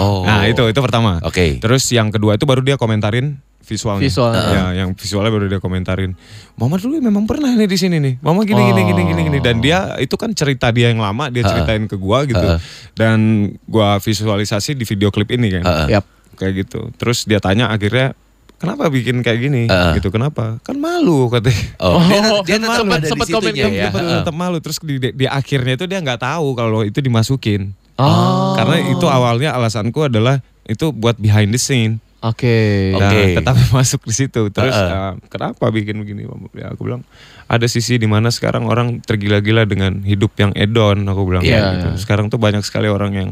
Oh. 0.00 0.24
Nah 0.24 0.48
itu 0.48 0.64
itu 0.64 0.80
pertama. 0.80 1.20
Oke. 1.20 1.60
Terus 1.60 1.84
yang 1.92 2.08
kedua 2.08 2.34
itu 2.34 2.48
baru 2.48 2.64
dia 2.64 2.74
komentarin 2.74 3.36
visualnya. 3.66 4.06
Visualnya. 4.06 4.42
Ya, 4.54 4.64
yang 4.86 4.94
visualnya 4.94 5.34
baru 5.34 5.50
dia 5.50 5.58
komentarin. 5.58 6.14
Mama 6.54 6.78
dulu 6.78 7.02
memang 7.02 7.26
pernah 7.26 7.50
nih 7.52 7.66
di 7.66 7.78
sini 7.78 7.98
nih. 7.98 8.14
Mama 8.22 8.46
gini 8.46 8.62
gini 8.62 8.82
gini 8.86 9.02
gini 9.10 9.22
gini 9.26 9.38
dan 9.42 9.58
dia 9.58 9.98
itu 9.98 10.14
kan 10.14 10.30
cerita 10.32 10.70
dia 10.70 10.94
yang 10.94 11.02
lama 11.02 11.26
dia 11.28 11.42
ceritain 11.42 11.84
ke 11.90 11.98
gua 11.98 12.22
gitu. 12.24 12.38
Uh-uh. 12.38 12.62
Dan 12.94 13.50
gua 13.66 13.98
visualisasi 13.98 14.78
di 14.78 14.86
video 14.86 15.10
klip 15.10 15.28
ini 15.34 15.58
kan. 15.58 15.62
Uh-uh. 15.66 15.88
Yap. 15.90 16.04
Kayak 16.38 16.52
gitu. 16.64 16.80
Terus 16.94 17.26
dia 17.26 17.42
tanya 17.42 17.68
akhirnya 17.74 18.14
kenapa 18.56 18.88
bikin 18.88 19.20
kayak 19.20 19.40
gini 19.42 19.62
Uh-uh. 19.66 19.98
gitu 19.98 20.14
kenapa? 20.14 20.62
Kan 20.62 20.78
malu 20.78 21.26
katanya. 21.28 21.66
Oh, 21.82 21.98
dia, 22.08 22.20
Oh, 22.22 22.40
dia 22.46 22.56
kan 22.62 22.86
di 23.02 23.08
sempet 23.10 23.28
komen 23.34 23.52
ya. 23.52 23.90
Tetap 23.90 24.34
malu 24.36 24.62
terus 24.62 24.78
di, 24.78 25.02
di, 25.02 25.10
di 25.10 25.26
akhirnya 25.26 25.74
itu 25.74 25.84
dia 25.90 25.98
nggak 25.98 26.22
tahu 26.22 26.54
kalau 26.54 26.86
itu 26.86 27.02
dimasukin. 27.02 27.74
Oh. 27.98 28.54
Karena 28.54 28.76
itu 28.92 29.06
awalnya 29.08 29.56
alasanku 29.56 30.06
adalah 30.06 30.44
itu 30.68 30.92
buat 30.92 31.16
behind 31.16 31.50
the 31.50 31.60
scene. 31.60 31.98
Oke. 32.24 32.90
Oke. 32.96 33.02
Nah, 33.02 33.12
tetapi 33.42 33.62
masuk 33.76 34.00
di 34.08 34.14
situ. 34.16 34.48
Terus 34.48 34.72
Uh-uh. 34.72 35.12
uh, 35.12 35.12
kenapa 35.28 35.68
bikin 35.68 36.00
begini? 36.00 36.24
Ya, 36.56 36.72
aku 36.72 36.88
bilang 36.88 37.04
ada 37.46 37.66
sisi 37.68 38.00
di 38.00 38.08
mana 38.08 38.32
sekarang 38.32 38.66
orang 38.66 39.04
tergila-gila 39.04 39.68
dengan 39.68 40.00
hidup 40.02 40.32
yang 40.40 40.52
edon. 40.56 41.04
Aku 41.06 41.28
bilang 41.28 41.44
Iya. 41.44 41.60
kayak 41.60 41.72
gitu. 41.76 41.88
Sekarang 42.02 42.26
tuh 42.32 42.40
banyak 42.40 42.64
sekali 42.64 42.88
orang 42.88 43.12
yang 43.14 43.28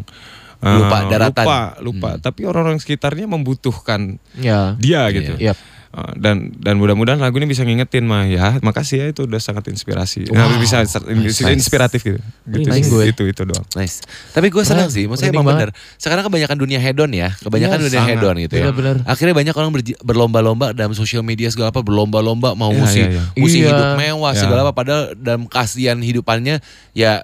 uh, 0.62 0.78
Lupa 0.78 0.98
daratan. 1.08 1.44
Lupa, 1.44 1.60
lupa. 1.80 2.10
Tapi 2.20 2.44
orang-orang 2.44 2.78
sekitarnya 2.78 3.26
membutuhkan 3.26 4.20
Ya. 4.36 4.76
dia 4.78 5.08
gitu. 5.10 5.34
Yap. 5.40 5.56
Uh, 5.94 6.10
dan 6.18 6.50
dan 6.58 6.74
mudah-mudahan 6.74 7.22
lagu 7.22 7.38
ini 7.38 7.46
bisa 7.46 7.62
ngingetin 7.62 8.02
mah 8.02 8.26
ya 8.26 8.58
makasih 8.58 8.98
ya 8.98 9.06
itu 9.14 9.30
udah 9.30 9.38
sangat 9.38 9.70
inspirasi 9.70 10.26
Nah, 10.26 10.58
bisa 10.58 10.82
ser- 10.82 11.06
inspiratif 11.54 12.02
gitu 12.02 12.18
gitu 12.50 12.66
Nice. 12.66 12.90
Gue. 12.90 13.14
itu 13.14 13.22
itu 13.22 13.42
doang 13.46 13.62
Nice. 13.78 14.02
Tapi 14.34 14.50
gue 14.50 14.58
senang 14.60 14.90
sih, 14.90 15.06
maksudnya 15.06 15.30
emang 15.30 15.46
bener. 15.46 15.70
Sekarang 15.94 16.26
kebanyakan 16.26 16.58
dunia 16.58 16.82
hedon 16.82 17.14
ya, 17.14 17.30
kebanyakan 17.38 17.78
Iya, 17.78 17.84
dunia 17.86 18.00
sangat. 18.00 18.10
hedon 18.18 18.34
gitu 18.42 18.54
ya. 18.58 18.64
Bener-bener. 18.66 18.96
Akhirnya 19.06 19.34
banyak 19.38 19.54
orang 19.54 19.70
berlomba-lomba 20.02 20.66
dalam 20.72 20.92
sosial 20.92 21.22
media 21.22 21.46
segala 21.46 21.70
apa, 21.70 21.78
berlomba-lomba 21.78 22.52
mau 22.52 22.68
Iya, 22.68 22.80
musi, 22.80 22.98
iya, 22.98 23.08
iya. 23.08 23.22
musi 23.38 23.58
Iya. 23.62 23.70
hidup 23.70 23.88
mewah 23.94 24.32
Iya. 24.34 24.40
segala 24.42 24.60
apa. 24.66 24.72
Padahal 24.74 25.14
dalam 25.14 25.46
kasihan 25.46 25.94
hidupannya 25.96 26.58
ya 26.90 27.22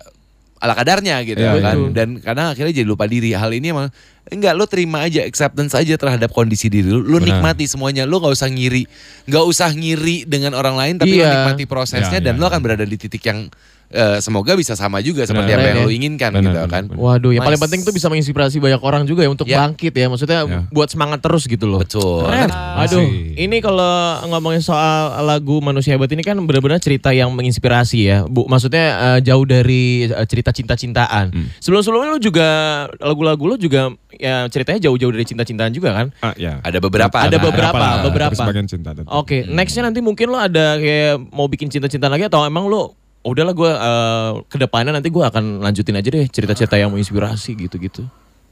ala 0.59 0.75
kadarnya 0.75 1.25
gitu 1.25 1.41
Iya, 1.41 1.59
kan. 1.59 1.75
betul. 1.75 1.91
Dan 1.91 2.09
karena 2.21 2.45
akhirnya 2.53 2.73
jadi 2.73 2.87
lupa 2.87 3.05
diri. 3.05 3.35
Hal 3.35 3.51
ini 3.51 3.75
emang 3.75 3.91
enggak 4.31 4.55
lo 4.55 4.65
terima 4.65 5.03
aja 5.03 5.23
acceptance 5.23 5.75
aja 5.75 5.95
terhadap 5.95 6.31
kondisi 6.31 6.67
diri 6.67 6.87
lu. 6.87 7.01
Lu 7.01 7.19
Benar. 7.19 7.43
nikmati 7.43 7.67
semuanya. 7.67 8.07
Lu 8.07 8.19
nggak 8.19 8.33
usah 8.33 8.47
ngiri. 8.47 8.87
nggak 9.27 9.45
usah 9.45 9.71
ngiri 9.71 10.25
dengan 10.25 10.55
orang 10.55 10.75
lain 10.75 10.95
tapi 10.97 11.15
lu 11.15 11.23
Iya. 11.23 11.31
nikmati 11.47 11.65
prosesnya 11.65 12.19
Iya, 12.19 12.25
dan 12.25 12.35
iya, 12.35 12.41
lu 12.41 12.45
akan 12.45 12.59
iya. 12.59 12.65
berada 12.67 12.83
di 12.83 12.97
titik 12.97 13.23
yang 13.23 13.47
eh, 13.91 14.23
semoga 14.23 14.55
bisa 14.55 14.75
sama 14.75 15.03
juga 15.03 15.27
seperti 15.27 15.51
Benar. 15.51 15.59
apa 15.59 15.67
yang 15.69 15.79
ya. 15.83 15.91
inginkan 15.91 16.31
Benar, 16.31 16.43
gitu 16.47 16.55
benar, 16.57 16.71
kan. 16.71 16.83
benar. 16.87 16.99
Waduh, 17.03 17.31
yang 17.31 17.43
paling 17.43 17.59
penting 17.59 17.81
tuh 17.83 17.91
bisa 17.91 18.07
menginspirasi 18.07 18.59
banyak 18.59 18.79
orang 18.79 19.03
juga 19.03 19.23
ya 19.23 19.31
untuk 19.31 19.47
Ya. 19.47 19.59
bangkit 19.61 19.91
ya. 19.93 20.07
Maksudnya 20.07 20.41
Ya. 20.43 20.61
buat 20.71 20.87
semangat 20.87 21.19
terus 21.19 21.43
gitu 21.45 21.67
loh. 21.67 21.83
Betul. 21.83 22.23
Keren. 22.23 22.55
Aduh, 22.55 23.03
Masih. 23.03 23.35
ini 23.37 23.59
kalau 23.59 23.91
ngomongin 24.27 24.63
soal 24.63 25.11
lagu 25.21 25.59
Manusia 25.59 25.91
Hebat 25.93 26.07
ini 26.09 26.23
kan 26.23 26.39
benar-benar 26.39 26.79
cerita 26.79 27.11
yang 27.11 27.35
menginspirasi 27.35 27.99
ya. 28.01 28.19
Bu, 28.25 28.47
maksudnya 28.47 29.19
eh, 29.19 29.27
jauh 29.27 29.43
dari 29.43 30.07
eh, 30.07 30.23
cerita 30.25 30.51
cinta-cintaan. 30.51 31.35
Hmm. 31.35 31.51
Sebelum-sebelumnya 31.59 32.15
lu 32.15 32.23
juga 32.23 32.49
lagu-lagu 32.97 33.43
lu 33.45 33.57
juga 33.57 33.91
ya 34.21 34.45
ceritanya 34.53 34.85
jauh-jauh 34.85 35.11
dari 35.11 35.25
cinta-cintaan 35.25 35.73
juga 35.73 35.97
kan. 35.97 36.07
Ah, 36.21 36.37
ya. 36.37 36.61
Ada 36.61 36.79
beberapa. 36.79 37.17
Ada 37.17 37.41
Nah, 37.41 37.45
beberapa, 37.49 37.77
lah, 37.81 38.05
beberapa. 38.05 38.37
Sebagian 38.37 38.69
cinta. 38.69 38.93
Oke, 39.09 39.49
nextnya 39.49 39.89
nanti 39.89 40.05
mungkin 40.05 40.29
lo 40.29 40.37
ada 40.37 40.77
kayak 40.77 41.17
mau 41.33 41.49
bikin 41.49 41.73
cinta-cintaan 41.73 42.13
lagi 42.13 42.29
atau 42.29 42.45
emang 42.45 42.69
lo 42.69 42.93
"Oh, 43.21 43.37
udahlah 43.37 43.53
gue 43.53 43.69
uh, 43.69 44.33
ke 44.49 44.57
depannya 44.57 44.97
nanti 44.97 45.13
gue 45.13 45.21
akan 45.21 45.61
lanjutin 45.61 45.93
aja 45.93 46.09
deh 46.09 46.25
cerita-cerita 46.25 46.81
yang 46.81 46.89
menginspirasi 46.89 47.53
gitu-gitu. 47.53 48.05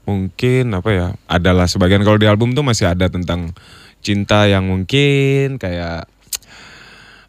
Mungkin 0.04 0.72
apa 0.72 0.90
ya? 0.92 1.06
Adalah 1.25 1.68
sebagian 1.68 2.00
kalau 2.04 2.16
di 2.16 2.28
album 2.28 2.56
tuh 2.56 2.64
masih 2.64 2.88
ada 2.88 3.08
tentang 3.08 3.52
cinta 4.00 4.44
yang 4.48 4.64
mungkin 4.68 5.56
kayak 5.56 6.08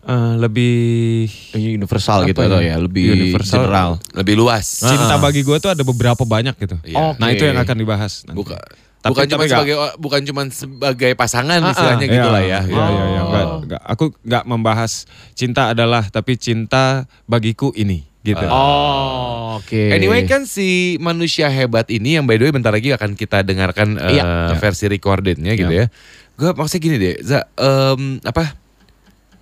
eh, 0.02 0.34
lebih 0.38 1.28
Universal 1.54 2.24
Apa 2.24 2.30
gitu 2.30 2.40
ya? 2.40 2.48
atau 2.48 2.60
ya 2.62 2.76
lebih 2.78 3.06
Universal. 3.10 3.56
general. 3.62 3.90
Lebih 4.14 4.36
luas. 4.36 4.66
cinta 4.80 5.16
bagi 5.18 5.42
gue 5.42 5.58
tuh 5.58 5.70
ada 5.70 5.82
beberapa 5.82 6.24
banyak 6.24 6.56
gitu. 6.56 6.78
Iya. 6.84 7.16
Nah 7.16 7.28
Oke. 7.28 7.36
itu 7.36 7.44
yang 7.46 7.58
akan 7.58 7.76
dibahas. 7.76 8.24
nanti. 8.24 8.36
Buka, 8.36 8.58
Tapi- 9.00 9.10
bukan 9.10 9.26
cuma 9.28 9.44
sebagai 9.46 9.76
bukan 9.96 10.22
cuma 10.24 10.42
sebagai 10.50 11.12
pasangan 11.14 11.60
Ah, 11.62 11.72
istilahnya 11.72 12.06
Iya, 12.06 12.14
gitu 12.14 12.30
lah 12.30 12.42
ya. 12.42 12.60
Iya, 12.62 12.84
iya, 12.86 13.06
iya. 13.06 13.22
Nggak- 13.24 13.48
nggak- 13.66 13.84
aku 13.86 14.06
nggak 14.22 14.44
membahas 14.46 14.92
cinta 15.34 15.62
adalah 15.70 16.04
tapi 16.06 16.36
cinta 16.36 16.84
bagiku 17.24 17.72
ini 17.74 18.04
gitu. 18.20 18.44
Oh, 18.44 19.56
oke. 19.58 19.80
Anyway 19.90 20.24
kan 20.26 20.44
si 20.44 21.00
manusia 21.00 21.48
hebat 21.48 21.88
ini 21.88 22.20
yang 22.20 22.28
by 22.28 22.36
the 22.36 22.44
way 22.44 22.52
bentar 22.52 22.70
lagi 22.70 22.92
akan 22.92 23.16
kita 23.16 23.40
dengarkan 23.42 23.96
eh, 23.98 24.20
Iya. 24.20 24.56
versi 24.58 24.86
recordednya 24.86 25.56
gitu 25.56 25.72
ya. 25.72 25.88
Gue 26.36 26.52
maksudnya 26.52 26.80
gini 26.82 26.96
deh, 26.98 27.16
Za, 27.22 27.48
em, 27.54 28.20
apa? 28.22 28.59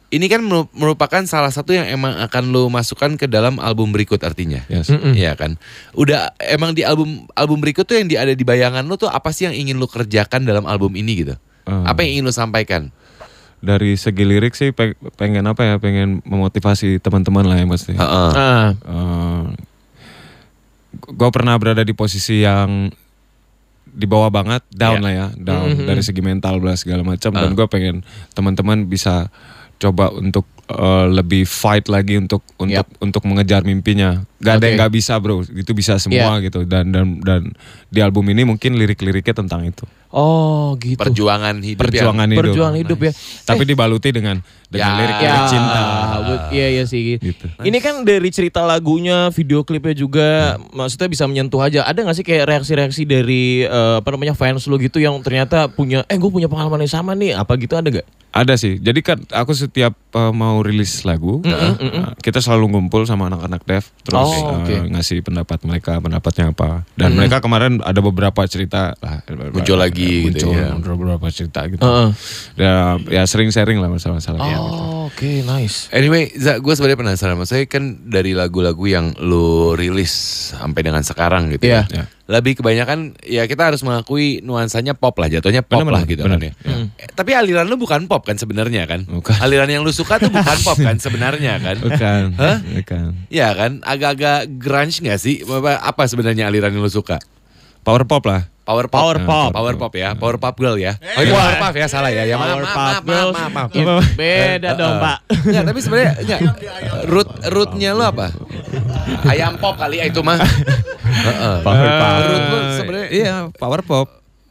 Ini 0.08 0.24
kan 0.26 0.40
meru- 0.40 0.72
merupakan 0.72 1.20
salah 1.28 1.52
satu 1.52 1.76
yang 1.76 1.84
emang 1.84 2.16
akan 2.18 2.44
lo 2.48 2.72
masukkan 2.72 3.12
ke 3.14 3.28
dalam 3.28 3.60
album 3.60 3.92
berikut 3.92 4.24
artinya. 4.24 4.64
Yes. 4.68 4.88
Iya 4.88 5.36
kan. 5.36 5.60
Udah 5.92 6.32
emang 6.40 6.72
di 6.72 6.88
album 6.88 7.28
album 7.34 7.60
berikut 7.60 7.84
tuh 7.84 8.00
yang 8.00 8.08
di, 8.08 8.16
ada 8.16 8.32
di 8.32 8.42
bayangan 8.42 8.88
lo 8.88 8.96
tuh 8.96 9.12
apa 9.12 9.30
sih 9.30 9.46
yang 9.46 9.56
ingin 9.58 9.76
lo 9.76 9.86
kerjakan 9.86 10.48
dalam 10.48 10.64
album 10.64 10.96
ini 10.96 11.28
gitu? 11.28 11.36
Eh. 11.68 11.84
Apa 11.84 12.08
yang 12.08 12.20
ingin 12.20 12.24
lo 12.24 12.32
sampaikan? 12.32 12.88
Dari 13.58 14.00
segi 14.00 14.24
lirik 14.24 14.56
sih 14.56 14.72
pe- 14.72 14.96
pengen 15.14 15.44
apa 15.44 15.66
ya? 15.66 15.76
Pengen 15.76 16.24
memotivasi 16.24 17.04
teman-teman 17.04 17.44
lah 17.44 17.60
ya 17.60 17.68
pasti. 17.68 17.92
Heeh. 17.92 18.30
Ah, 18.80 19.44
gue 20.94 21.30
pernah 21.30 21.58
berada 21.58 21.82
di 21.82 21.92
posisi 21.92 22.42
yang 22.42 22.88
di 23.88 24.06
bawah 24.06 24.30
banget, 24.30 24.62
down 24.70 25.02
lah 25.02 25.10
ya, 25.12 25.28
down 25.34 25.74
Mhm. 25.74 25.84
dari 25.84 26.00
segi 26.00 26.22
mental 26.22 26.62
bla 26.62 26.78
segala 26.78 27.02
macam. 27.02 27.34
Dan 27.34 27.52
Ah. 27.52 27.56
gue 27.56 27.68
pengen 27.68 28.06
teman-teman 28.32 28.86
bisa 28.86 29.28
coba 29.78 30.12
untuk 30.14 30.46
eh, 30.70 31.06
lebih 31.10 31.46
fight 31.46 31.88
lagi 31.88 32.18
untuk 32.18 32.44
untuk 32.58 32.88
untuk 33.02 33.24
mengejar 33.26 33.64
mimpinya. 33.64 34.22
Gak 34.42 34.62
ada 34.62 34.66
Oke. 34.66 34.68
yang 34.70 34.78
nggak 34.82 34.94
bisa 34.94 35.14
bro, 35.18 35.42
itu 35.46 35.72
bisa 35.74 35.98
semua 35.98 36.38
gitu. 36.44 36.66
Dan 36.66 36.94
dan 36.94 37.22
dan 37.22 37.42
di 37.90 38.00
album 38.02 38.28
ini 38.30 38.46
mungkin 38.46 38.78
lirik-liriknya 38.78 39.34
tentang 39.34 39.66
itu, 39.66 39.86
oh 40.10 40.76
gitu. 40.78 41.00
Perjuangan 41.00 41.56
hidup 41.60 41.82
perjuangan 41.84 42.26
yang 42.26 42.32
hidup. 42.34 42.44
Perjuangan 42.54 42.78
hidup 42.78 43.00
ya. 43.02 43.12
Tapi 43.44 43.64
dibaluti 43.64 44.10
dengan 44.12 44.38
dengan 44.68 44.92
Ya. 44.94 45.00
lirik-lirik 45.00 45.44
cinta. 45.48 45.80
but- 46.20 46.46
Iya 46.52 46.68
iya 46.70 46.84
sih. 46.84 47.16
Gitu. 47.18 47.46
Ini 47.60 47.78
kan 47.80 48.04
dari 48.04 48.30
cerita 48.30 48.64
lagunya, 48.64 49.32
video 49.32 49.64
klipnya 49.64 49.96
juga, 49.96 50.30
maksudnya 50.72 51.08
bisa 51.08 51.24
menyentuh 51.24 51.60
aja. 51.60 51.84
Ada 51.84 52.04
nggak 52.04 52.16
sih 52.16 52.26
kayak 52.26 52.46
reaksi-reaksi 52.48 53.04
dari 53.04 53.64
eh, 53.64 53.96
apa 54.00 54.08
namanya 54.12 54.36
fans 54.36 54.68
lo 54.68 54.76
gitu 54.76 55.00
yang 55.00 55.16
ternyata 55.24 55.68
punya, 55.68 56.04
eh 56.06 56.16
gue 56.16 56.28
punya 56.28 56.48
pengalaman 56.48 56.84
yang 56.84 56.92
sama 56.94 57.16
nih, 57.16 57.32
apa 57.34 57.56
gitu 57.56 57.76
ada 57.76 57.88
gak? 57.90 58.08
Ada 58.28 58.54
sih. 58.54 58.78
Jadi 58.78 59.00
kan 59.02 59.18
aku 59.34 59.50
setiap 59.50 59.98
uh, 60.14 60.30
mau 60.30 60.62
rilis 60.62 61.02
lagu, 61.02 61.42
uh, 61.42 62.14
kita 62.22 62.38
selalu 62.38 62.70
ngumpul 62.70 63.02
sama 63.08 63.32
anak-anak 63.34 63.66
dev, 63.66 63.82
terus 64.06 64.20
Oh, 64.20 64.30
uh, 64.30 64.62
oke. 64.62 64.94
ngasih 64.94 65.26
pendapat 65.26 65.58
mereka, 65.66 65.98
pendapatnya 65.98 66.54
apa. 66.54 66.86
Dan 66.94 67.18
mereka 67.18 67.42
kemarin 67.42 67.82
ada 67.82 67.98
beberapa 67.98 68.46
cerita 68.46 68.94
lah, 69.02 69.26
Muncul 69.26 69.82
lagi 69.82 69.97
gitu 69.98 70.46
muncul 70.46 70.52
ya. 70.54 70.70
beberapa 70.78 71.28
cerita 71.28 71.66
gitu. 71.66 71.82
Heeh. 71.82 72.10
Ya, 72.56 72.76
ya 73.10 73.24
sering 73.24 73.50
sharing 73.50 73.78
lah 73.78 73.90
masalah-masalah. 73.90 74.38
Oh, 74.38 74.46
ya, 74.46 74.58
gitu. 74.58 74.82
oke, 75.10 75.32
nice. 75.44 75.90
Anyway, 75.90 76.30
Za, 76.34 76.58
gue 76.58 76.74
sebenarnya 76.74 77.00
penasaran. 77.00 77.36
Maksudnya 77.36 77.66
kan 77.66 77.84
dari 78.04 78.32
lagu-lagu 78.32 78.84
yang 78.84 79.18
lo 79.18 79.74
rilis 79.74 80.14
sampai 80.54 80.82
dengan 80.82 81.02
sekarang 81.02 81.50
gitu 81.50 81.68
Iya. 81.68 81.84
ya. 81.90 82.06
Lebih 82.28 82.60
kebanyakan 82.60 83.16
ya 83.24 83.48
kita 83.48 83.72
harus 83.72 83.80
mengakui 83.82 84.44
nuansanya 84.44 84.92
pop 84.92 85.16
lah, 85.16 85.32
jatuhnya 85.32 85.64
pop 85.64 85.80
Benar, 85.80 85.94
lah 85.96 86.04
gitu 86.04 86.28
benar. 86.28 86.36
kan 86.36 86.52
ya. 86.52 86.54
Eh, 87.00 87.08
Tapi 87.08 87.32
aliran 87.32 87.64
lu 87.66 87.80
bukan 87.80 88.04
pop 88.06 88.28
kan 88.28 88.36
sebenarnya 88.36 88.84
kan? 88.84 89.08
Bukan. 89.08 89.32
Aliran 89.40 89.72
yang 89.72 89.88
lu 89.88 89.96
suka 89.96 90.20
tuh 90.20 90.28
bukan 90.28 90.58
pop 90.60 90.76
kan 90.76 91.00
sebenarnya 91.00 91.56
kan? 91.58 91.80
Bukan, 91.80 92.22
Hah? 92.36 92.60
bukan. 92.60 93.16
Ya 93.32 93.56
kan, 93.56 93.80
agak-agak 93.80 94.60
grunge 94.60 95.00
gak 95.00 95.16
sih? 95.18 95.40
Apa, 95.48 95.80
apa 95.80 96.04
sebenarnya 96.04 96.52
aliran 96.52 96.76
yang 96.76 96.84
lu 96.84 96.92
suka? 96.92 97.16
Power 97.88 98.04
pop 98.04 98.20
lah. 98.22 98.42
Power 98.62 98.84
pop. 98.86 99.00
Power 99.00 99.18
pop. 99.24 99.50
Power 99.50 99.76
pop 99.80 99.94
ya, 99.96 100.12
power 100.14 100.36
pop 100.36 100.52
girl 100.54 100.76
ya. 100.76 101.00
Oh 101.00 101.24
ini 101.24 101.32
power 101.32 101.56
pop 101.58 101.72
ya, 101.72 101.88
salah 101.88 102.12
ya. 102.12 102.28
Ya 102.28 102.36
maaf, 102.36 102.52
Power 102.52 102.60
maaf, 102.60 102.68
Pop 102.68 102.76
maaf, 102.76 103.00
maaf, 103.00 103.08
Girls. 103.08 103.34
maaf, 103.34 103.52
maaf. 103.54 103.70
Ya, 103.72 103.86
beda 104.14 104.70
dong, 104.76 104.96
Pak. 105.00 105.18
Enggak, 105.40 105.64
tapi 105.64 105.80
sebenarnya 105.80 106.12
enggak. 106.22 106.40
Root 107.08 107.30
rootnya 107.48 107.92
lo 107.96 108.04
apa? 108.06 108.28
Ayam 109.24 109.56
pop 109.56 109.80
kali 109.80 109.98
ya 109.98 110.06
itu 110.06 110.20
mah. 110.20 110.36
Heeh. 110.36 111.56
Power 111.66 111.88
pop. 111.96 112.12
Root 112.22 112.44
lu 112.44 112.60
sebenarnya 112.76 113.08
Iya, 113.10 113.36
power 113.56 113.82
pop. 113.82 114.08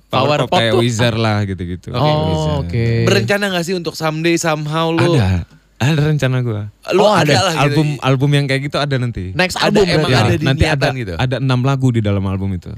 Power 0.09 0.39
pop 0.49 0.57
kayak 0.57 0.73
tuh- 0.73 0.81
Wizard 0.81 1.19
lah 1.19 1.45
gitu-gitu. 1.45 1.93
Oh, 1.93 2.65
oke. 2.65 2.87
berencana 3.05 3.53
gak 3.53 3.65
sih 3.65 3.77
untuk 3.77 3.93
someday 3.93 4.41
somehow 4.41 4.89
lu 4.89 5.13
Ada. 5.13 5.45
Ada 5.77 6.09
rencana 6.09 6.41
gua. 6.41 6.73
lu 6.89 7.03
Oh, 7.03 7.13
ada, 7.13 7.27
ada. 7.27 7.41
lah 7.43 7.53
gitu. 7.53 7.63
album 7.69 7.87
album 8.01 8.31
yang 8.33 8.45
kayak 8.47 8.63
gitu 8.65 8.79
ada 8.79 8.97
nanti. 8.97 9.35
Next 9.37 9.61
Ada, 9.61 9.69
album 9.69 9.85
emang 9.85 10.09
berarti. 10.09 10.17
ada 10.17 10.33
Ya, 10.33 10.39
di 10.39 10.47
nanti 10.47 10.65
ada 10.65 10.87
gitu? 10.95 11.13
ada 11.19 11.37
enam 11.37 11.61
lagu 11.61 11.89
di 11.91 12.01
dalam 12.01 12.25
album 12.25 12.55
itu. 12.55 12.71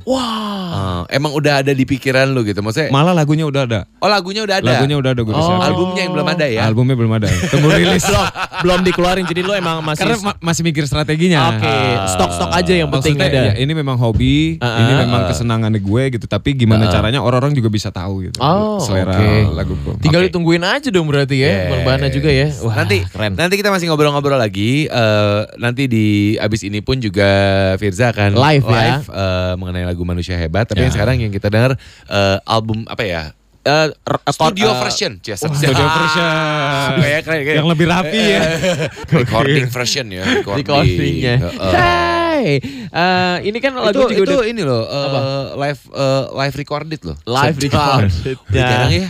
Ah, 0.69 1.07
emang 1.09 1.31
udah 1.31 1.63
ada 1.63 1.71
di 1.71 1.85
pikiran 1.85 2.35
lu 2.35 2.43
gitu. 2.43 2.59
Maksudnya 2.59 2.91
Malah 2.91 3.15
lagunya 3.15 3.47
udah 3.47 3.63
ada. 3.69 3.81
oh 4.01 4.09
lagunya 4.11 4.43
udah 4.43 4.59
ada. 4.59 4.67
Lagunya 4.67 4.97
udah 4.99 5.11
ada 5.15 5.23
gue 5.23 5.31
Oh. 5.31 5.61
Albumnya 5.63 6.03
yang 6.03 6.13
belum 6.17 6.27
ada 6.27 6.47
ya. 6.51 6.61
Albumnya 6.67 6.97
belum 6.99 7.13
ada. 7.15 7.29
Tunggu 7.49 7.69
rilis. 7.71 8.03
belum 8.09 8.27
belum 8.59 8.81
dikeluarin 8.83 9.25
jadi 9.31 9.41
lo 9.47 9.53
emang 9.55 9.79
masih 9.85 10.03
Karena 10.03 10.17
ma- 10.19 10.39
masih 10.43 10.63
mikir 10.67 10.83
strateginya. 10.89 11.55
Oke, 11.55 11.75
stok-stok 12.17 12.51
aja 12.51 12.73
yang 12.75 12.91
penting 12.91 13.15
Maksudnya, 13.15 13.47
ada. 13.47 13.55
ya, 13.55 13.63
ini 13.63 13.73
memang 13.73 13.95
hobi, 13.95 14.59
Ah, 14.59 14.83
ini 14.83 14.93
ah, 14.93 14.99
memang 15.07 15.21
kesenangan 15.31 15.71
gue 15.71 16.03
gitu. 16.19 16.27
Tapi 16.27 16.57
gimana 16.57 16.91
caranya 16.91 17.23
orang-orang 17.23 17.55
juga 17.55 17.71
bisa 17.71 17.95
tahu 17.95 18.27
gitu. 18.27 18.43
Oh, 18.43 18.83
selera 18.83 19.15
oke. 19.15 19.55
laguku. 19.55 19.91
Tinggal 20.03 20.25
Oke. 20.25 20.29
ditungguin 20.33 20.65
aja 20.67 20.89
dong 20.91 21.07
berarti 21.07 21.39
ya, 21.39 21.71
Yes. 21.71 21.85
Bang 21.87 22.03
juga 22.09 22.31
ya. 22.33 22.49
Wah, 22.65 22.88
nanti 22.89 22.99
keren. 23.07 23.33
nanti 23.37 23.55
kita 23.55 23.69
masih 23.69 23.87
ngobrol-ngobrol 23.87 24.35
lagi. 24.35 24.85
Eh, 24.85 25.41
nanti 25.57 25.85
di 25.85 26.07
abis 26.35 26.65
ini 26.65 26.81
pun 26.81 26.97
juga 26.97 27.29
Firza 27.77 28.09
akan 28.09 28.33
Live 28.33 28.65
ya. 28.65 28.99
eh, 28.99 29.53
mengenai 29.55 29.85
lagu 29.85 30.03
Manusia 30.03 30.35
Hebat. 30.35 30.67
Tapi 30.67 30.81
Ya. 30.81 30.85
yang 30.85 30.95
sekarang 30.95 31.17
yang 31.21 31.31
kita 31.31 31.47
dengar 31.47 31.77
eh, 32.09 32.39
album 32.43 32.83
apa 32.85 33.05
ya? 33.05 33.23
Eh, 33.61 33.89
r- 33.91 34.23
Studio 34.29 34.71
eh, 34.71 34.79
version, 34.79 35.13
Yes, 35.21 35.41
Studio 35.41 35.75
version. 35.77 36.25
Kayak 37.03 37.21
keren, 37.23 37.41
kayak- 37.43 37.59
Yang 37.59 37.69
lebih 37.69 37.87
rapi 37.87 38.17
ya. 38.19 38.41
recording 39.21 39.67
version 39.69 40.07
ya, 40.09 40.23
recording. 40.25 40.65
recordingnya. 40.65 41.35
Heeh. 41.39 41.73
Hai, 41.75 42.47
Eh, 42.89 43.37
ini 43.45 43.59
kan 43.59 43.75
lagu 43.75 43.91
itu 43.91 44.15
juga 44.15 44.15
itu 44.15 44.23
udah 44.31 44.47
ini 44.47 44.63
loh 44.63 44.87
eh, 44.87 45.19
live 45.59 45.81
eh, 45.91 46.25
live 46.33 46.55
recorded 46.57 47.01
loh. 47.03 47.17
live 47.21 47.57
recorded. 47.59 48.15
Udah 48.47 48.63
jarang 48.63 48.93
ya. 48.95 49.07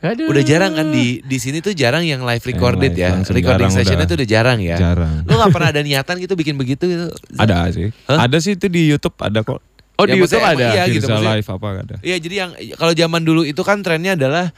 Aduh. 0.00 0.26
Udah 0.26 0.42
jarang 0.42 0.72
kan 0.72 0.86
di 0.88 1.20
di 1.20 1.36
sini 1.36 1.60
tuh 1.60 1.76
jarang 1.76 2.02
yang 2.02 2.24
live 2.24 2.40
recorded 2.40 2.90
live 2.90 2.98
ya. 2.98 3.20
Recording 3.20 3.68
sessionnya 3.68 4.08
tuh 4.08 4.16
udah 4.16 4.24
jarang 4.26 4.58
ya. 4.58 4.80
Jarang. 4.80 5.22
Lu 5.22 5.36
gak 5.36 5.52
pernah 5.52 5.68
ada 5.70 5.84
niatan 5.84 6.16
gitu 6.18 6.32
bikin 6.34 6.56
begitu 6.56 6.88
gitu? 6.88 7.06
Ada 7.36 7.68
sih. 7.68 7.92
Hah? 8.08 8.24
Ada 8.24 8.40
sih 8.40 8.56
itu 8.56 8.66
di 8.66 8.88
YouTube 8.88 9.12
ada 9.20 9.44
kok. 9.44 9.60
Oh, 10.00 10.04
Ya, 10.04 10.10
di 10.10 10.18
YouTube 10.18 10.40
ada. 10.40 10.66
iya 10.72 10.84
gitu, 10.86 11.04
Firza 11.04 11.12
maksudnya- 11.14 11.36
live 11.36 11.48
apa 11.50 11.66
ada. 11.76 11.96
Iya 12.00 12.16
jadi 12.16 12.34
yang 12.38 12.50
kalau 12.74 12.92
zaman 12.94 13.20
dulu 13.20 13.44
itu 13.44 13.60
kan 13.60 13.78
trennya 13.80 14.16
adalah 14.16 14.48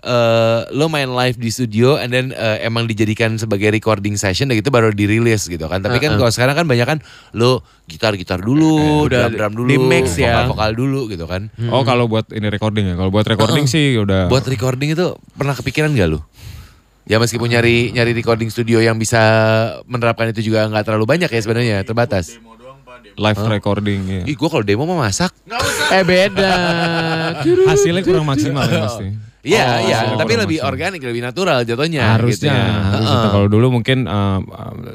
eh 0.00 0.60
lo 0.72 0.86
main 0.86 1.06
live 1.06 1.36
di 1.36 1.46
studio 1.46 1.94
and 1.94 2.10
then 2.10 2.26
eh, 2.30 2.62
emang 2.62 2.86
dijadikan 2.86 3.34
sebagai 3.36 3.70
recording 3.70 4.14
session 4.16 4.46
dan 4.46 4.56
gitu 4.56 4.66
baru 4.68 4.90
dirilis 4.90 5.46
gitu 5.46 5.62
kan. 5.64 5.78
Tapi 5.78 5.98
kan 5.98 6.14
Uh-uh. 6.14 6.20
kalau 6.20 6.32
sekarang 6.32 6.54
kan 6.54 6.66
banyak 6.66 6.82
kan 6.84 6.98
lo 7.32 7.62
gitar-gitar 7.86 8.38
dulu, 8.38 9.06
Udah 9.06 9.30
drum-drum 9.30 9.62
dulu, 9.62 9.68
di-mix 9.68 10.14
ya. 10.16 10.42
vokal-vokal 10.42 10.70
dulu 10.74 11.00
gitu 11.06 11.26
kan. 11.26 11.54
Oh 11.68 11.82
kalau 11.82 12.06
buat 12.06 12.26
ini 12.30 12.46
recording 12.48 12.84
ya. 12.84 12.94
Kalau 12.94 13.10
buat 13.10 13.22
recording 13.24 13.66
sih 13.66 13.94
udah. 13.96 14.26
Buat 14.26 14.42
recording 14.44 14.90
itu 14.90 15.06
pernah 15.32 15.54
kepikiran 15.54 15.90
gak 15.92 16.08
lu? 16.08 16.18
Ya 17.02 17.18
meskipun 17.18 17.46
nyari 17.46 17.90
nyari 17.90 18.10
recording 18.12 18.46
studio 18.46 18.78
yang 18.78 18.94
bisa 18.94 19.18
menerapkan 19.84 20.30
itu 20.30 20.38
juga 20.40 20.66
nggak 20.66 20.82
terlalu 20.84 21.06
banyak 21.08 21.26
ya 21.26 21.40
sebenarnya 21.40 21.76
terbatas. 21.82 22.38
Live 23.12 23.42
recording 23.48 24.00
ya. 24.04 24.22
Ih 24.24 24.34
gue 24.34 24.48
kalau 24.48 24.60
demo 24.60 24.84
mah 24.84 25.04
masak. 25.04 25.32
Eh 25.88 26.02
beda. 26.02 26.54
Hasilnya 27.68 28.00
kurang 28.00 28.24
maksimal 28.24 28.64
ya 28.64 28.80
pasti. 28.82 29.08
Iya 29.42 29.58
Oh, 29.58 29.78
iya, 29.82 29.96
hasilnya 29.98 30.16
tapi 30.16 30.32
lebih 30.36 30.56
maksimal. 30.56 30.70
organik, 30.70 31.00
lebih 31.02 31.18
natural 31.20 31.58
jatuhnya. 31.62 32.14
harusnya 32.14 32.30
gitu 32.30 32.62
ya. 32.62 32.78
harus 32.86 33.02
Heeh. 33.02 33.18
itu. 33.18 33.28
kalau 33.28 33.46
dulu 33.50 33.66
mungkin 33.72 33.98
uh, 34.06 34.38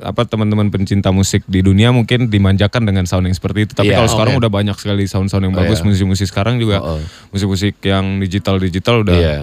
apa 0.02 0.24
teman-teman 0.24 0.72
pencinta 0.72 1.12
musik 1.12 1.44
di 1.46 1.60
dunia 1.60 1.92
mungkin 1.92 2.32
dimanjakan 2.32 2.88
dengan 2.88 3.04
sound 3.04 3.28
yang 3.28 3.36
seperti 3.36 3.68
itu 3.68 3.76
tapi 3.76 3.92
Iya, 3.92 4.00
kalau 4.00 4.08
sekarang 4.10 4.34
oke. 4.34 4.42
udah 4.42 4.52
banyak 4.54 4.78
sekali 4.78 5.04
sound-sound 5.04 5.44
yang 5.44 5.52
Oh, 5.52 5.60
bagus 5.60 5.84
iya. 5.84 5.86
musik-musik 5.86 6.28
sekarang 6.28 6.56
juga 6.58 6.80
Oh, 6.80 6.96
oh. 6.96 7.04
musik-musik 7.30 7.76
yang 7.82 8.24
digital-digital 8.24 9.04
udah 9.04 9.16
Iya. 9.16 9.38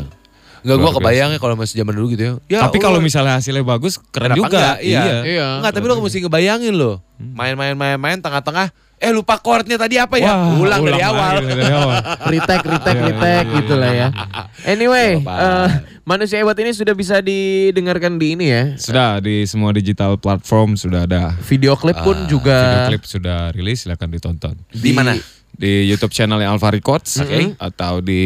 Enggak 0.64 0.76
gua 0.80 0.92
kebayang 0.96 1.30
ya 1.36 1.38
kalau 1.38 1.54
masih 1.60 1.76
zaman 1.76 1.92
dulu 1.92 2.06
gitu 2.16 2.22
ya. 2.24 2.32
ya 2.48 2.60
Tapi 2.64 2.80
kalau 2.80 2.96
misalnya 2.98 3.36
hasilnya 3.36 3.60
bagus, 3.60 4.00
keren 4.08 4.32
kenapa 4.32 4.40
juga. 4.40 4.56
enggak? 4.56 4.76
Iya. 4.80 5.02
Iya. 5.20 5.46
Enggak, 5.60 5.72
tapi 5.76 5.84
lo 5.84 6.00
mesti 6.00 6.18
ngebayangin 6.24 6.72
loh. 6.72 7.04
Main-main 7.20 7.76
main-main 7.76 8.16
tengah-tengah 8.18 8.72
eh 8.96 9.12
lupa 9.12 9.36
chordnya 9.36 9.76
tadi 9.76 10.00
apa 10.00 10.16
ya? 10.16 10.32
Wah, 10.32 10.56
ulang, 10.56 10.80
dari 10.80 10.96
lagi 10.96 11.04
awal. 11.04 11.34
dari 11.44 11.64
awal. 11.68 11.98
retake, 12.32 12.64
retake, 12.64 12.96
Iya, 12.96 13.06
retake 13.12 13.44
iya, 13.44 13.56
gitu 13.60 13.74
lah 13.76 13.92
ya. 13.92 14.08
Anyway, 14.72 15.20
eh, 15.20 15.68
manusia 16.08 16.40
hebat 16.40 16.56
ini 16.56 16.72
sudah 16.72 16.96
bisa 16.96 17.20
didengarkan 17.20 18.16
di 18.16 18.32
ini 18.32 18.48
ya. 18.48 18.62
Sudah 18.80 19.20
di 19.20 19.44
semua 19.44 19.76
digital 19.76 20.16
platform 20.16 20.80
sudah 20.80 21.04
ada. 21.04 21.36
Video 21.44 21.76
klip 21.76 22.00
pun 22.00 22.24
juga. 22.24 22.56
Video 22.56 22.96
klip 22.96 23.04
sudah 23.04 23.52
rilis, 23.52 23.84
silakan 23.84 24.08
ditonton. 24.08 24.56
Di 24.72 24.90
mana? 24.96 25.12
Di 25.52 25.84
YouTube 25.84 26.16
channelnya 26.16 26.48
Alpha 26.48 26.72
Records, 26.72 27.20
Oke. 27.20 27.52
atau 27.60 28.00
di 28.00 28.24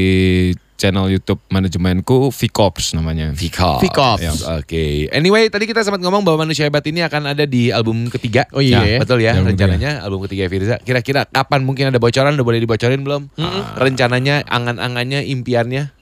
channel 0.78 1.10
YouTube 1.10 1.42
manajemenku 1.50 2.30
Vcops 2.30 2.94
namanya. 2.94 3.34
Vcops. 3.34 3.82
Vcops. 3.82 4.22
Ya, 4.22 4.32
Oke. 4.56 5.10
Anyway, 5.10 5.50
tadi 5.50 5.66
kita 5.66 5.82
sempat 5.82 5.98
ngomong 5.98 6.22
bahwa 6.22 6.46
Manusia 6.46 6.70
Hebat 6.70 6.86
ini 6.86 7.02
akan 7.02 7.34
ada 7.34 7.44
di 7.44 7.74
album 7.74 8.06
ketiga. 8.08 8.46
Oh 8.54 8.62
iya 8.62 8.86
ya. 8.86 8.98
Betul 9.02 9.26
ya, 9.26 9.34
Album 9.34 9.52
rencananya 9.52 10.06
album 10.06 10.24
ketiga 10.30 10.46
Firza. 10.46 10.78
Kira-kira 10.80 11.26
kapan 11.26 11.66
mungkin 11.66 11.90
ada 11.90 11.98
bocoran? 11.98 12.38
Udah 12.38 12.46
boleh 12.46 12.62
dibocorin 12.62 13.02
belum? 13.02 13.28
Rencananya, 13.76 14.46
angan-angannya, 14.46 15.26
impiannya? 15.26 15.97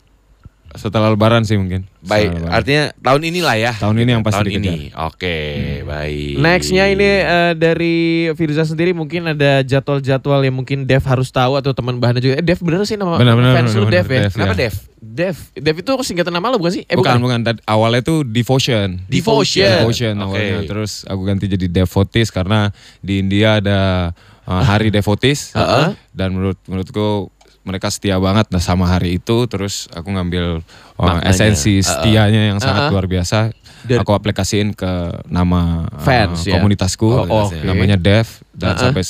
Setelah 0.76 1.10
Lebaran 1.10 1.42
sih 1.42 1.56
mungkin. 1.56 1.84
Baik, 2.00 2.38
artinya 2.46 2.94
tahun 2.96 3.22
inilah 3.26 3.56
ya. 3.58 3.72
Tahun 3.74 3.96
ini 3.96 4.10
yang 4.14 4.22
pasti 4.22 4.38
Tahun 4.38 4.46
dikejar. 4.46 4.74
ini. 4.78 4.84
Oke, 4.94 5.38
baik. 5.82 6.38
Nextnya 6.38 6.84
ini 6.86 7.08
eh, 7.18 7.52
dari 7.52 7.96
Firza 8.32 8.62
sendiri 8.62 8.94
mungkin 8.94 9.26
ada 9.26 9.60
jadwal-jadwal 9.60 10.46
yang 10.46 10.54
mungkin 10.54 10.86
Dev 10.86 11.02
harus 11.02 11.28
tahu 11.28 11.58
atau 11.58 11.74
teman 11.74 11.98
bahannya 11.98 12.22
juga. 12.22 12.34
Eh, 12.38 12.44
Dev 12.46 12.62
bener 12.62 12.86
sih 12.86 12.94
nama 12.94 13.18
Benar, 13.18 13.34
benar, 13.34 13.52
fans 13.58 13.74
benar, 13.74 13.80
lu 13.80 13.86
benar, 13.90 13.96
Dev 13.96 14.06
ya? 14.06 14.20
Dev, 14.22 14.32
Kenapa 14.32 14.52
ya. 14.52 14.58
Dev? 14.62 14.74
Dev. 14.96 15.36
Dev 15.56 15.76
itu 15.82 15.90
singkatan 16.04 16.30
nama 16.30 16.46
lo 16.48 16.56
bukan 16.62 16.72
sih? 16.78 16.84
Eh 16.86 16.94
bukan, 16.94 17.18
bukan. 17.18 17.40
Tadi- 17.42 17.64
Awalnya 17.64 18.02
tuh 18.02 18.22
Devotion. 18.22 19.02
Devotion. 19.10 19.82
Devotion 19.82 20.14
Oke. 20.20 20.38
awalnya. 20.38 20.58
Terus 20.62 21.02
aku 21.04 21.22
ganti 21.26 21.48
jadi 21.48 21.66
Devotis 21.66 22.30
karena 22.30 22.70
di 23.00 23.18
India 23.18 23.58
ada 23.58 24.12
uh, 24.46 24.62
hari 24.62 24.94
Devotis. 24.94 25.50
Heeh. 25.52 25.98
Dan 26.12 26.38
menurut 26.38 26.58
menurutku 26.66 27.34
mereka 27.66 27.90
setia 27.90 28.16
banget 28.22 28.46
nah 28.54 28.62
sama 28.62 28.86
hari 28.86 29.18
itu. 29.18 29.44
Terus 29.50 29.90
aku 29.90 30.14
ngambil 30.14 30.62
uh, 31.02 31.20
esensi 31.26 31.82
setianya 31.82 32.54
yang 32.54 32.58
sangat 32.62 32.88
Heeh. 32.88 32.92
luar 32.94 33.06
biasa. 33.10 33.50
Dan- 33.82 34.02
aku 34.02 34.14
aplikasiin 34.14 34.72
ke 34.72 35.22
nama 35.26 35.90
uh, 35.90 36.00
Fans, 36.00 36.46
ya? 36.46 36.56
komunitasku. 36.56 37.26
Oh, 37.26 37.50
oke. 37.50 37.58
Namanya 37.66 37.98
Dev. 37.98 38.26
Dan 38.54 38.74
Heeh. 38.74 38.82
sampai 38.86 39.02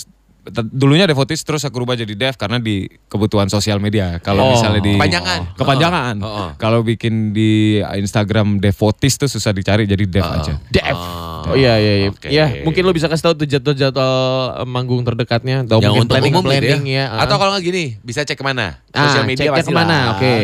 dulunya 0.65 1.05
Devotis 1.05 1.43
terus 1.43 1.62
aku 1.62 1.79
rubah 1.79 1.95
jadi 1.95 2.12
Dev 2.12 2.35
karena 2.35 2.57
di 2.57 2.87
kebutuhan 3.05 3.47
sosial 3.47 3.76
media. 3.76 4.19
Kalau 4.19 4.43
Oh. 4.43 4.53
misalnya 4.53 4.79
di 4.79 4.95
Kepanjangan. 4.95 5.41
kepanjangan. 5.55 6.15
Oh, 6.19 6.26
oh. 6.26 6.49
Kalau 6.55 6.81
bikin 6.81 7.31
di 7.31 7.79
Instagram 7.83 8.57
Devotis 8.57 9.17
tuh 9.17 9.26
susah 9.26 9.50
dicari 9.50 9.85
jadi 9.85 10.05
Dev 10.05 10.23
aja. 10.25 10.55
Dev. 10.69 10.95
Oh, 10.95 11.35
Oh 11.47 11.55
iya 11.55 11.79
iya 11.79 11.93
iya. 11.97 12.09
oke. 12.09 12.26
Ya, 12.26 12.47
mungkin 12.62 12.83
lo 12.83 12.91
bisa 12.91 13.07
kasih 13.07 13.23
tahu 13.25 13.35
tuh 13.37 13.47
jadwal-jadwal 13.49 14.15
eh, 14.57 14.67
manggung 14.67 15.03
terdekatnya 15.03 15.62
atau 15.62 15.79
Yang 15.79 15.87
mungkin 15.88 16.03
untuk 16.03 16.15
planning 16.17 16.33
umum 16.33 16.43
gitu 16.43 16.50
planning 16.53 16.83
ya. 16.85 17.05
ya. 17.07 17.23
Atau 17.23 17.37
kalau 17.37 17.50
nggak 17.55 17.65
gini, 17.65 17.85
bisa 18.00 18.21
cek 18.21 18.35
ke 18.35 18.43
mana? 18.43 18.83
ah, 18.91 19.03
Sosial 19.05 19.25
media 19.25 19.50
pasti 19.50 19.71
ke 19.71 19.75
mana? 19.75 19.87
lah. 19.87 20.03
Oke. 20.19 20.35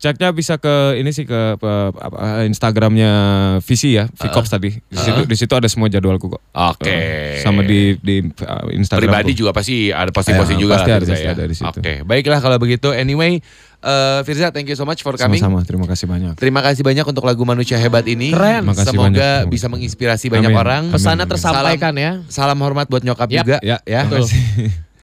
Ceknya 0.00 0.32
bisa 0.32 0.56
ke 0.56 0.96
ini 0.96 1.12
sih 1.12 1.28
ke, 1.28 1.60
apa, 1.60 2.48
Instagramnya 2.48 3.12
Visi 3.60 4.00
ya, 4.00 4.08
Vcops 4.08 4.48
tadi. 4.48 4.72
Di 4.72 4.96
situ 4.96 5.28
di 5.28 5.36
situ 5.36 5.52
ada 5.52 5.68
semua 5.68 5.92
jadwalku 5.92 6.32
kok. 6.32 6.40
Oke. 6.56 6.88
Uh, 6.88 7.44
sama 7.44 7.60
di 7.60 8.00
di 8.00 8.24
uh, 8.24 8.72
Instagram. 8.72 9.12
Pribadi 9.12 9.36
juga 9.36 9.52
pasti 9.52 9.92
ada 9.92 10.08
posting-posting 10.08 10.56
Ya, 10.56 10.62
juga 10.64 10.72
pasti 10.80 10.88
lah, 10.88 10.96
ada, 10.96 11.04
pasti 11.04 11.28
ya. 11.28 11.36
ada 11.36 11.44
di 11.44 11.52
situ. 11.52 11.78
Oke, 11.84 11.94
baiklah 12.08 12.40
kalau 12.40 12.56
begitu. 12.56 12.96
Anyway, 12.96 13.44
eh, 13.84 14.20
Firza, 14.24 14.48
thank 14.48 14.72
you 14.72 14.76
so 14.80 14.88
much 14.88 15.04
for 15.04 15.20
coming. 15.20 15.36
Sama-sama, 15.36 15.68
terima 15.68 15.84
kasih 15.84 16.08
banyak. 16.08 16.32
Terima 16.40 16.64
kasih 16.64 16.80
banyak 16.80 17.04
untuk 17.04 17.24
lagu 17.28 17.44
Manusia 17.44 17.76
Hebat 17.76 18.08
ini. 18.08 18.32
Keren. 18.32 18.64
Terima 18.64 18.72
kasih 18.72 18.96
Semoga 18.96 19.44
banyak. 19.44 19.52
bisa 19.52 19.66
menginspirasi 19.68 20.32
banyak 20.32 20.48
Amin. 20.48 20.64
orang. 20.64 20.82
Pesannya 20.96 21.28
tersampaikan 21.28 21.92
ya. 22.00 22.24
Salam 22.32 22.56
hormat 22.64 22.88
buat 22.88 23.04
nyokap 23.04 23.28
Yap. 23.28 23.44
juga. 23.44 23.56
Ya, 23.60 23.84
ya. 23.84 24.08
terima 24.08 24.24
kasih. 24.24 24.40